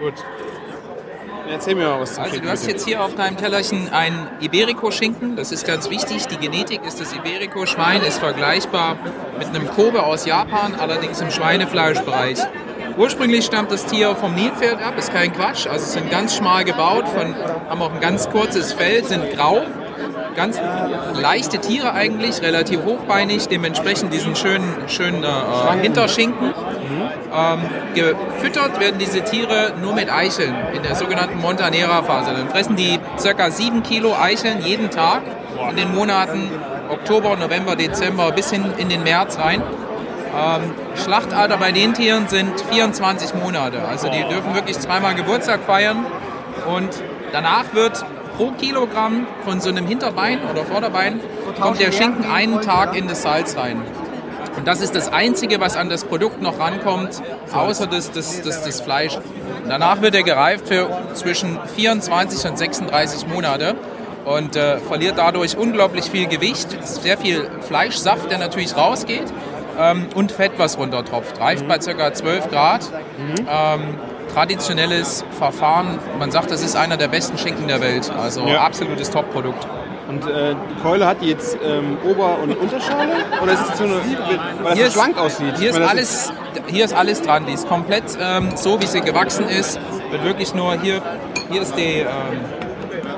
[0.00, 0.14] Gut.
[1.50, 2.72] Erzähl mir mal was zum Also Schinken, du hast bitte.
[2.72, 5.36] jetzt hier auf deinem Tellerchen ein Iberico-Schinken.
[5.36, 6.26] Das ist ganz wichtig.
[6.28, 8.96] Die Genetik ist das Iberico-Schwein ist vergleichbar
[9.38, 12.38] mit einem Kobe aus Japan, allerdings im Schweinefleischbereich.
[12.96, 15.66] Ursprünglich stammt das Tier vom Nilpferd ab, ist kein Quatsch.
[15.66, 17.34] Also sind ganz schmal gebaut, von,
[17.68, 19.62] haben auch ein ganz kurzes Fell, sind grau.
[20.34, 20.60] Ganz
[21.14, 26.54] leichte Tiere eigentlich, relativ hochbeinig, dementsprechend diesen schönen, schönen äh, Hinterschinken.
[27.32, 27.60] Ähm,
[27.94, 32.32] gefüttert werden diese Tiere nur mit Eicheln in der sogenannten Montanera-Phase.
[32.32, 33.50] Dann fressen die ca.
[33.50, 35.22] 7 Kilo Eicheln jeden Tag
[35.70, 36.50] in den Monaten
[36.90, 39.62] Oktober, November, Dezember bis hin in den März rein.
[39.62, 43.82] Ähm, Schlachtalter bei den Tieren sind 24 Monate.
[43.88, 46.06] Also die dürfen wirklich zweimal Geburtstag feiern.
[46.66, 47.02] Und
[47.32, 48.04] danach wird
[48.40, 51.20] pro Kilogramm von so einem Hinterbein oder Vorderbein
[51.60, 53.82] kommt der Schinken einen Tag in das Salz rein.
[54.56, 57.22] Und das ist das Einzige, was an das Produkt noch rankommt,
[57.52, 59.18] außer das, das, das, das Fleisch.
[59.68, 63.74] Danach wird er gereift für zwischen 24 und 36 Monate
[64.24, 69.30] und äh, verliert dadurch unglaublich viel Gewicht, sehr viel Fleischsaft, der natürlich rausgeht
[69.78, 71.38] ähm, und Fett, was runtertropft.
[71.38, 72.14] Reift bei ca.
[72.14, 72.90] 12 Grad.
[73.46, 73.98] Ähm,
[74.32, 75.98] traditionelles Verfahren.
[76.18, 78.10] Man sagt, das ist einer der besten Schinken der Welt.
[78.10, 78.62] Also Ja.
[78.62, 79.66] absolutes Top-Produkt.
[80.08, 83.12] Und äh, die Keule hat die jetzt ähm, Ober- und Unterschale?
[83.42, 84.00] Oder ist es so eine,
[84.62, 85.56] weil Hier das schlank aussieht?
[85.58, 86.32] Hier ist, meine, alles,
[86.66, 87.46] hier ist alles dran.
[87.46, 89.78] Die ist komplett ähm, so, wie sie gewachsen ist.
[90.10, 91.00] Wird wirklich nur hier,
[91.50, 92.06] hier ist die, ähm,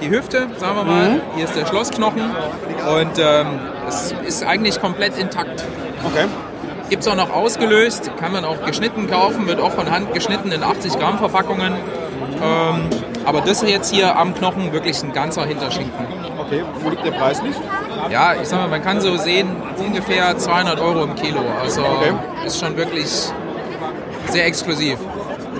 [0.02, 1.20] die Hüfte, sagen wir mal.
[1.34, 2.22] Hier ist der Schlossknochen.
[2.22, 3.46] Und ähm,
[3.88, 5.64] es ist eigentlich komplett intakt.
[6.04, 6.26] Okay.
[6.92, 10.52] Gibt es auch noch ausgelöst, kann man auch geschnitten kaufen, wird auch von Hand geschnitten
[10.52, 11.72] in 80 Gramm Verpackungen.
[11.72, 12.90] Ähm,
[13.24, 16.06] aber das jetzt hier am Knochen wirklich ein ganzer Hinterschinken.
[16.38, 17.58] Okay, wo liegt der Preis nicht?
[18.10, 21.40] Ja, ich sag mal, man kann so sehen, ungefähr 200 Euro im Kilo.
[21.62, 22.12] Also Okay.
[22.44, 23.08] ist schon wirklich
[24.28, 24.98] sehr exklusiv.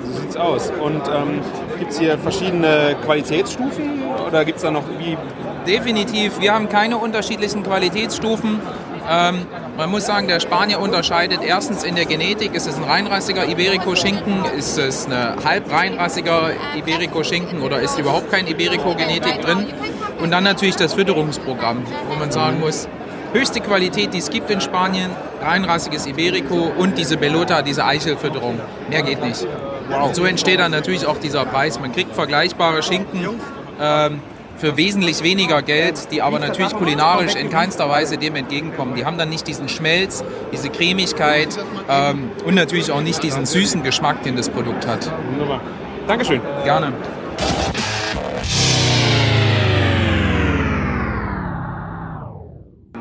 [0.05, 0.71] So sieht's aus.
[0.85, 1.41] Und ähm,
[1.79, 4.03] gibt es hier verschiedene Qualitätsstufen?
[4.29, 5.17] Oder gibt es da noch wie.
[5.67, 8.61] Definitiv, wir haben keine unterschiedlichen Qualitätsstufen.
[9.11, 9.47] Ähm,
[9.77, 14.45] man muss sagen, der Spanier unterscheidet erstens in der Genetik, ist es ein reinrassiger Iberico-Schinken,
[14.57, 19.67] ist es ein halb reinrassiger Iberico-Schinken oder ist überhaupt kein Iberico-Genetik drin.
[20.21, 22.89] Und dann natürlich das Fütterungsprogramm, wo man sagen muss,
[23.33, 25.11] höchste Qualität, die es gibt in Spanien,
[25.41, 28.61] reinrassiges Iberico und diese Bellota, diese Eichelfütterung.
[28.89, 29.47] Mehr geht nicht.
[30.03, 31.81] Und so entsteht dann natürlich auch dieser Preis.
[31.81, 33.41] Man kriegt vergleichbare Schinken
[33.81, 34.21] ähm,
[34.63, 38.95] für wesentlich weniger Geld, die aber natürlich kulinarisch in keinster Weise dem entgegenkommen.
[38.95, 41.59] Die haben dann nicht diesen Schmelz, diese Cremigkeit
[41.89, 45.11] ähm, und natürlich auch nicht diesen süßen Geschmack, den das Produkt hat.
[45.33, 45.61] Wunderbar.
[46.07, 46.41] Dankeschön.
[46.63, 46.93] Gerne.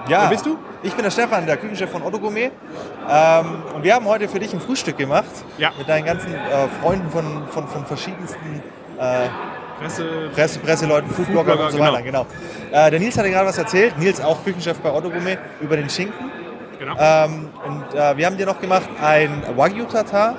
[0.07, 0.57] Ja, Wer bist du?
[0.81, 2.49] Ich bin der Stefan, der Küchenchef von Otto Gourmet.
[3.07, 3.45] Ähm,
[3.75, 5.29] und wir haben heute für dich ein Frühstück gemacht.
[5.59, 5.71] Ja.
[5.77, 8.63] Mit deinen ganzen äh, Freunden von, von, von verschiedensten
[8.97, 9.27] äh,
[9.81, 12.27] Presse, Presse, Presseleuten, Foodblogger Foodblogger, und so weiter, genau.
[12.71, 15.89] Äh, der Nils hatte gerade was erzählt, Nils auch Küchenchef bei Otto Gourmet, über den
[15.89, 16.31] Schinken.
[16.77, 16.95] Genau.
[16.99, 20.35] Ähm, und äh, wir haben dir noch gemacht ein Wagyu-Tatar.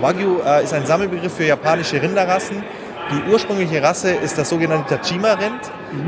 [0.00, 2.62] Wagyu äh, ist ein Sammelbegriff für japanische Rinderrassen.
[3.10, 5.60] Die ursprüngliche Rasse ist das sogenannte Tajima-Rind.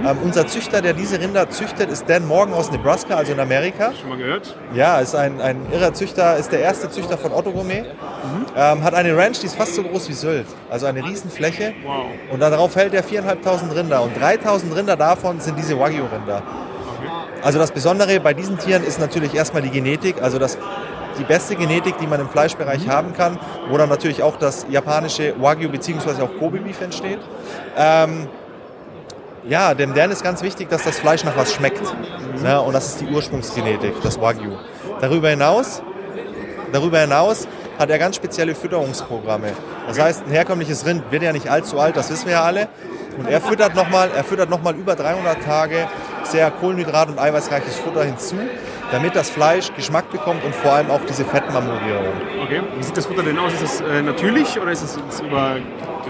[0.05, 3.93] Ähm, unser Züchter, der diese Rinder züchtet, ist Dan Morgan aus Nebraska, also in Amerika.
[3.95, 4.57] Schon mal gehört?
[4.75, 7.85] Ja, ist ein, ein irrer Züchter, ist der erste Züchter von Otto Gourmet.
[8.57, 10.47] Ähm, hat eine Ranch, die ist fast so groß wie Sylt.
[10.69, 11.75] Also eine Riesenfläche.
[11.85, 12.07] Wow.
[12.33, 14.03] Und darauf hält er 4.500 Rinder.
[14.03, 16.43] Und 3.000 Rinder davon sind diese Wagyu-Rinder.
[17.43, 20.21] Also das Besondere bei diesen Tieren ist natürlich erstmal die Genetik.
[20.21, 20.59] Also das,
[21.19, 23.39] die beste Genetik, die man im Fleischbereich haben kann,
[23.69, 26.23] wo dann natürlich auch das japanische Wagyu bzw.
[26.23, 27.19] auch Kobe Beef entsteht.
[27.77, 28.29] Ähm,
[29.49, 31.83] ja, dem Dan ist ganz wichtig, dass das Fleisch nach was schmeckt.
[32.45, 34.53] Ja, und das ist die Ursprungsgenetik, das Wagyu.
[35.01, 35.83] Darüber hinaus,
[36.73, 37.49] darüber hinaus
[37.79, 39.53] hat er ganz spezielle Fütterungsprogramme.
[39.87, 42.69] Das heißt, ein herkömmliches Rind wird ja nicht allzu alt, das wissen wir ja alle.
[43.19, 44.11] Und er füttert nochmal
[44.49, 45.89] noch mal über 300 Tage
[46.25, 48.37] sehr kohlenhydrat- und eiweißreiches Futter hinzu,
[48.91, 52.07] damit das Fleisch Geschmack bekommt und vor allem auch diese Fettmarmorierung.
[52.45, 52.63] Okay.
[52.77, 53.53] Wie sieht das Futter denn aus?
[53.53, 55.57] Ist das äh, natürlich oder ist es jetzt über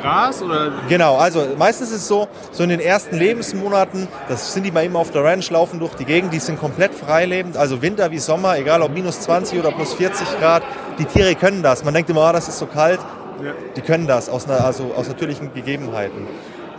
[0.01, 4.65] Gras oder Genau, also meistens ist es so, so in den ersten Lebensmonaten, das sind
[4.65, 7.83] die bei ihm auf der Ranch, laufen durch die Gegend, die sind komplett freilebend, also
[7.83, 10.63] Winter wie Sommer, egal ob minus 20 oder plus 40 Grad,
[10.99, 11.85] die Tiere können das.
[11.85, 13.01] Man denkt immer, ah, das ist so kalt,
[13.43, 13.53] Ja.
[13.77, 16.27] die können das aus, einer, also aus natürlichen Gegebenheiten.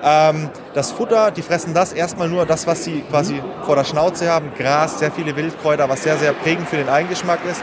[0.04, 4.32] Ähm, das Futter, die fressen das erstmal nur das, was sie quasi vor der Schnauze
[4.32, 7.62] haben, Gras, sehr viele Wildkräuter, was sehr, sehr prägend für den Eigengeschmack ist.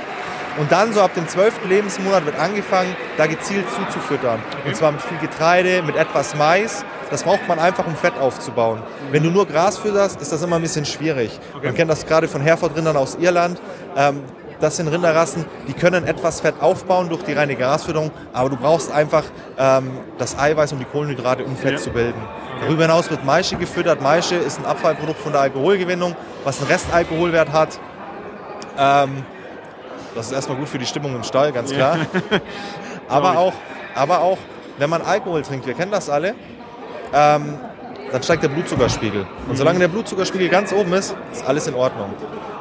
[0.58, 1.66] Und dann so ab dem 12.
[1.68, 4.40] Lebensmonat wird angefangen, da gezielt zuzufüttern.
[4.64, 6.84] Und zwar mit viel Getreide, mit etwas Mais.
[7.10, 8.82] Das braucht man einfach, um Fett aufzubauen.
[9.10, 11.38] Wenn du nur Gras fütterst, ist das immer ein bisschen schwierig.
[11.62, 13.60] Man kennt das gerade von Hereford-Rindern aus Irland.
[13.96, 14.22] Ähm,
[14.60, 18.90] das sind Rinderrassen, die können etwas Fett aufbauen durch die reine Grasfütterung, aber du brauchst
[18.90, 19.24] einfach
[19.58, 21.78] ähm, das Eiweiß und die Kohlenhydrate, um Fett Ja.
[21.78, 22.20] zu bilden.
[22.60, 24.00] Darüber hinaus wird Maische gefüttert.
[24.00, 27.78] Maische ist ein Abfallprodukt von der Alkoholgewinnung, was einen Restalkoholwert hat.
[28.78, 29.24] Ähm,
[30.14, 31.98] das ist erstmal gut für die Stimmung im Stall, ganz klar.
[33.08, 33.52] aber, auch,
[33.94, 34.38] aber auch,
[34.78, 36.34] wenn man Alkohol trinkt, wir kennen das alle,
[37.12, 37.58] ähm,
[38.10, 39.26] dann steigt der Blutzuckerspiegel.
[39.48, 42.14] Und solange der Blutzuckerspiegel ganz oben ist, ist alles in Ordnung.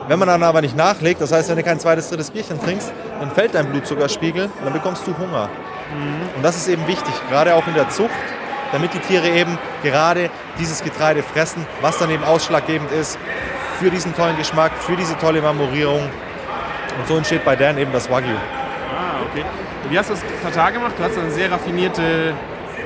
[0.07, 2.91] Wenn man dann aber nicht nachlegt, das heißt, wenn du kein zweites, drittes Bierchen trinkst,
[3.19, 5.49] dann fällt dein Blutzuckerspiegel und dann bekommst du Hunger.
[6.35, 8.11] Und das ist eben wichtig, gerade auch in der Zucht,
[8.71, 10.29] damit die Tiere eben gerade
[10.59, 13.17] dieses Getreide fressen, was dann eben ausschlaggebend ist
[13.79, 16.01] für diesen tollen Geschmack, für diese tolle Marmorierung.
[16.97, 18.29] Und so entsteht bei Dan eben das Wagyu.
[18.31, 19.43] Ah, okay.
[19.89, 20.93] Wie hast du das Tatar gemacht?
[20.97, 22.33] Du hast dann sehr raffinierte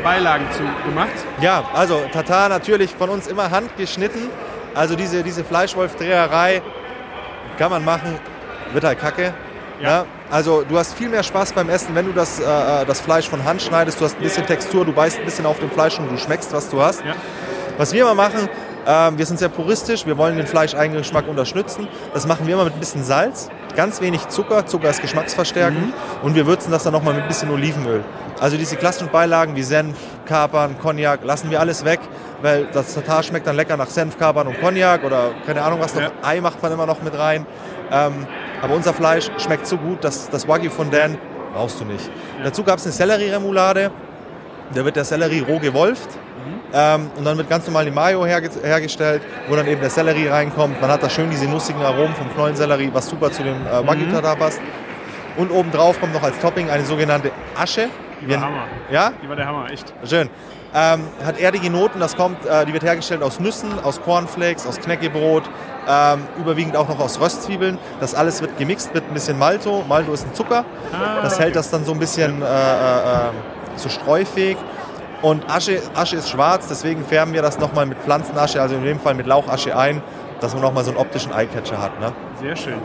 [0.03, 1.09] Beilagen zu gemacht.
[1.41, 4.29] Ja, also Tatar natürlich von uns immer handgeschnitten.
[4.73, 6.61] Also diese, diese Fleischwolf-Dreherei
[7.59, 8.17] kann man machen,
[8.71, 9.33] wird halt kacke.
[9.81, 10.05] Ja.
[10.31, 13.43] Also du hast viel mehr Spaß beim Essen, wenn du das, äh, das Fleisch von
[13.43, 13.99] Hand schneidest.
[13.99, 16.53] Du hast ein bisschen Textur, du beißt ein bisschen auf dem Fleisch und du schmeckst,
[16.53, 17.03] was du hast.
[17.03, 17.15] Ja.
[17.77, 18.49] Was wir immer machen,
[18.87, 21.87] ähm, wir sind sehr puristisch, wir wollen den Fleischeigengeschmack unterstützen.
[22.13, 25.93] Das machen wir immer mit ein bisschen Salz, ganz wenig Zucker, Zucker ist geschmacksverstärkend
[26.23, 28.03] und wir würzen das dann nochmal mit ein bisschen Olivenöl.
[28.39, 31.99] Also diese klassischen Beilagen wie Senf, Kapern, Cognac lassen wir alles weg,
[32.41, 35.93] weil das Tatar schmeckt dann lecker nach Senf, Kapern und Cognac oder keine Ahnung was.
[35.95, 36.11] Ja.
[36.21, 37.45] Ei macht man immer noch mit rein.
[37.91, 38.27] Ähm,
[38.61, 41.17] aber unser Fleisch schmeckt so gut, dass das Wagyu von Dan
[41.53, 42.09] brauchst du nicht.
[42.43, 43.91] Dazu gab es eine Sellerie-Remoulade.
[44.73, 46.09] Da wird der Sellerie roh gewolft.
[46.73, 50.27] Ähm, und dann wird ganz normal die Mayo herge hergestellt, wo dann eben der Sellerie
[50.27, 50.79] reinkommt.
[50.81, 54.05] Man hat da schön diese nussigen Aromen vom Knollensellerie, was super zu dem äh, Wagyu
[54.11, 54.61] Tartar passt.
[55.37, 57.89] Und obendrauf kommt noch als Topping eine sogenannte Asche.
[58.21, 58.63] Die war Hammer.
[58.91, 59.11] Ja?
[59.23, 59.93] Die war der Hammer, echt.
[60.03, 60.29] Schön.
[60.75, 64.79] Ähm, hat erdige Noten, das kommt, äh, die wird hergestellt aus Nüssen, aus Cornflakes, aus
[64.79, 65.49] Knäckebrot,
[65.87, 67.79] ähm, überwiegend auch noch aus Röstzwiebeln.
[67.99, 69.83] Das alles wird gemixt mit ein bisschen Malto.
[69.87, 70.65] Malto ist ein Zucker.
[70.93, 73.29] Ah, Das hält das dann so ein bisschen äh, äh, äh,
[73.77, 74.57] so streufähig.
[75.21, 78.99] Und Asche, Asche ist schwarz, deswegen färben wir das nochmal mit Pflanzenasche, also in dem
[78.99, 80.01] Fall mit Lauchasche ein,
[80.39, 81.99] dass man nochmal so einen optischen Eyecatcher hat.
[81.99, 82.13] Ne?
[82.41, 82.77] Sehr schön.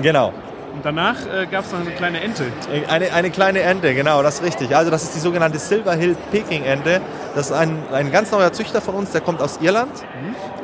[0.00, 0.32] Genau.
[0.74, 2.44] Und danach äh, gab es noch eine kleine Ente.
[2.88, 4.74] Eine, eine kleine Ente, genau, das ist richtig.
[4.74, 7.00] Also das ist die sogenannte Silver Hill Peking Ente.
[7.34, 9.92] Das ist ein, ein ganz neuer Züchter von uns, der kommt aus Irland.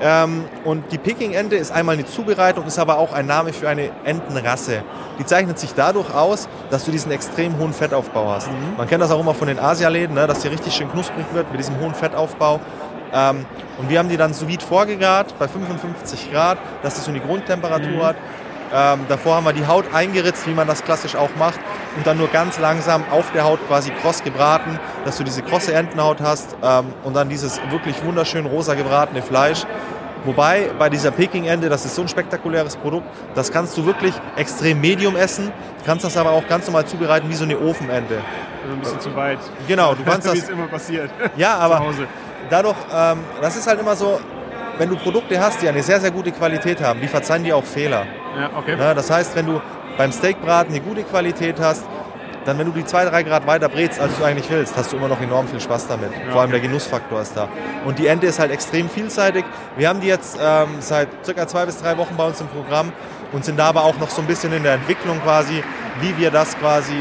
[0.01, 3.69] Ähm, und die Peking Ente ist einmal eine Zubereitung, ist aber auch ein Name für
[3.69, 4.83] eine Entenrasse.
[5.19, 8.49] Die zeichnet sich dadurch aus, dass du diesen extrem hohen Fettaufbau hast.
[8.77, 11.51] Man kennt das auch immer von den Asialäden, ne, dass die richtig schön knusprig wird
[11.51, 12.61] mit diesem hohen Fettaufbau.
[13.13, 13.45] Ähm,
[13.79, 17.21] und wir haben die dann sous vide vorgegart bei 55 Grad, dass das so eine
[17.21, 18.17] Grundtemperatur hat.
[18.73, 21.59] Ähm, davor haben wir die Haut eingeritzt, wie man das klassisch auch macht,
[21.97, 25.73] und dann nur ganz langsam auf der Haut quasi kross gebraten, dass du diese krosse
[25.73, 29.65] Entenhaut hast ähm, und dann dieses wirklich wunderschön rosa gebratene Fleisch.
[30.25, 34.81] Wobei bei dieser Peking-Ente, das ist so ein spektakuläres Produkt, das kannst du wirklich extrem
[34.81, 35.53] medium essen,
[35.87, 38.21] kannst das aber auch ganz normal zubereiten wie so eine Ofenente.
[38.63, 39.39] Also ein bisschen zu weit.
[39.67, 41.11] Genau, du kannst Wie das es immer passiert.
[41.37, 41.83] Ja, aber
[42.51, 44.21] dadurch, ähm, das ist halt immer so,
[44.77, 47.65] wenn du Produkte hast, die eine sehr, sehr gute Qualität haben, die verzeihen dir auch
[47.65, 48.07] Fehler.
[48.39, 48.77] Ja, okay.
[48.77, 48.95] Ne?
[48.95, 49.61] Das heißt, wenn du
[49.97, 51.85] beim Steakbraten eine gute Qualität hast,
[52.45, 54.97] dann wenn du die zwei, drei Grad weiter brätst, als du eigentlich willst, hast du
[54.97, 56.11] immer noch enorm viel Spaß damit.
[56.31, 57.49] Vor allem der Genussfaktor ist da.
[57.85, 59.45] Und die Ente ist halt extrem vielseitig.
[59.77, 62.93] Wir haben die jetzt ähm, seit circa zwei bis drei Wochen bei uns im Programm
[63.33, 65.63] und sind da aber auch noch so ein bisschen in der Entwicklung quasi,
[66.01, 66.95] wie wir das quasi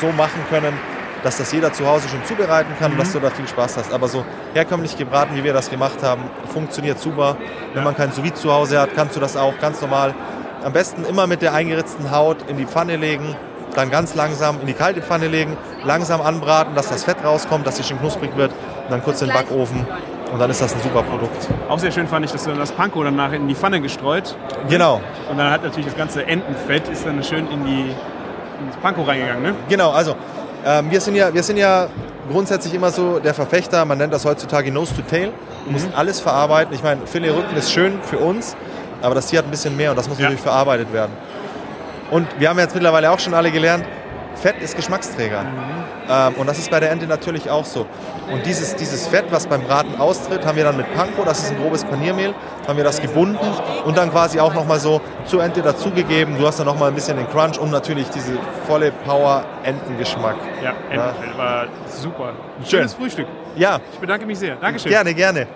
[0.00, 0.76] so machen können,
[1.22, 3.92] dass das jeder zu Hause schon zubereiten kann und dass du da viel Spaß hast.
[3.92, 7.36] Aber so herkömmlich gebraten, wie wir das gemacht haben, funktioniert super.
[7.74, 10.14] Wenn man kein sous zu Hause hat, kannst du das auch ganz normal.
[10.64, 13.36] Am besten immer mit der eingeritzten Haut in die Pfanne legen,
[13.74, 17.76] dann ganz langsam in die kalte Pfanne legen, langsam anbraten, dass das Fett rauskommt, dass
[17.76, 19.86] die schön knusprig wird und dann kurz in den Backofen
[20.32, 21.48] und dann ist das ein super Produkt.
[21.68, 24.36] Auch sehr schön fand ich, dass du das Panko danach in die Pfanne gestreut
[24.68, 25.00] Genau,
[25.30, 27.80] und dann hat natürlich das ganze Entenfett ist dann schön in die
[28.60, 29.54] in das Panko reingegangen, ne?
[29.68, 29.90] genau.
[29.90, 30.14] Also
[30.64, 31.88] ähm, wir, sind ja, wir sind ja
[32.30, 35.32] grundsätzlich immer so der Verfechter, man nennt das heutzutage Nose to Tail.
[35.64, 36.74] Du musst alles verarbeiten.
[36.74, 38.56] Ich meine, Filet-Rücken ist schön für uns,
[39.02, 40.24] aber das Tier hat ein bisschen mehr und das muss Ja.
[40.24, 41.12] natürlich verarbeitet werden.
[42.10, 43.84] Und wir haben jetzt mittlerweile auch schon alle gelernt,
[44.34, 45.44] Fett ist Geschmacksträger.
[46.10, 47.86] Ähm, und das ist bei der Ente natürlich auch so.
[48.30, 51.50] Und dieses, dieses Fett, was beim Braten austritt, haben wir dann mit Panko, das ist
[51.52, 52.34] ein grobes Paniermehl,
[52.66, 53.38] haben wir das gebunden
[53.84, 56.38] und dann quasi auch nochmal so zur Ente dazugegeben.
[56.38, 58.32] Du hast dann nochmal ein bisschen den Crunch und natürlich diese
[58.66, 60.36] volle Power-Entengeschmack.
[60.62, 62.32] Ja, Entenfett war super.
[62.62, 62.68] Schön.
[62.70, 63.26] Schönes Frühstück.
[63.56, 64.56] Ja, Ich bedanke mich sehr.
[64.56, 64.90] Dankeschön.
[64.90, 65.46] gerne, gerne.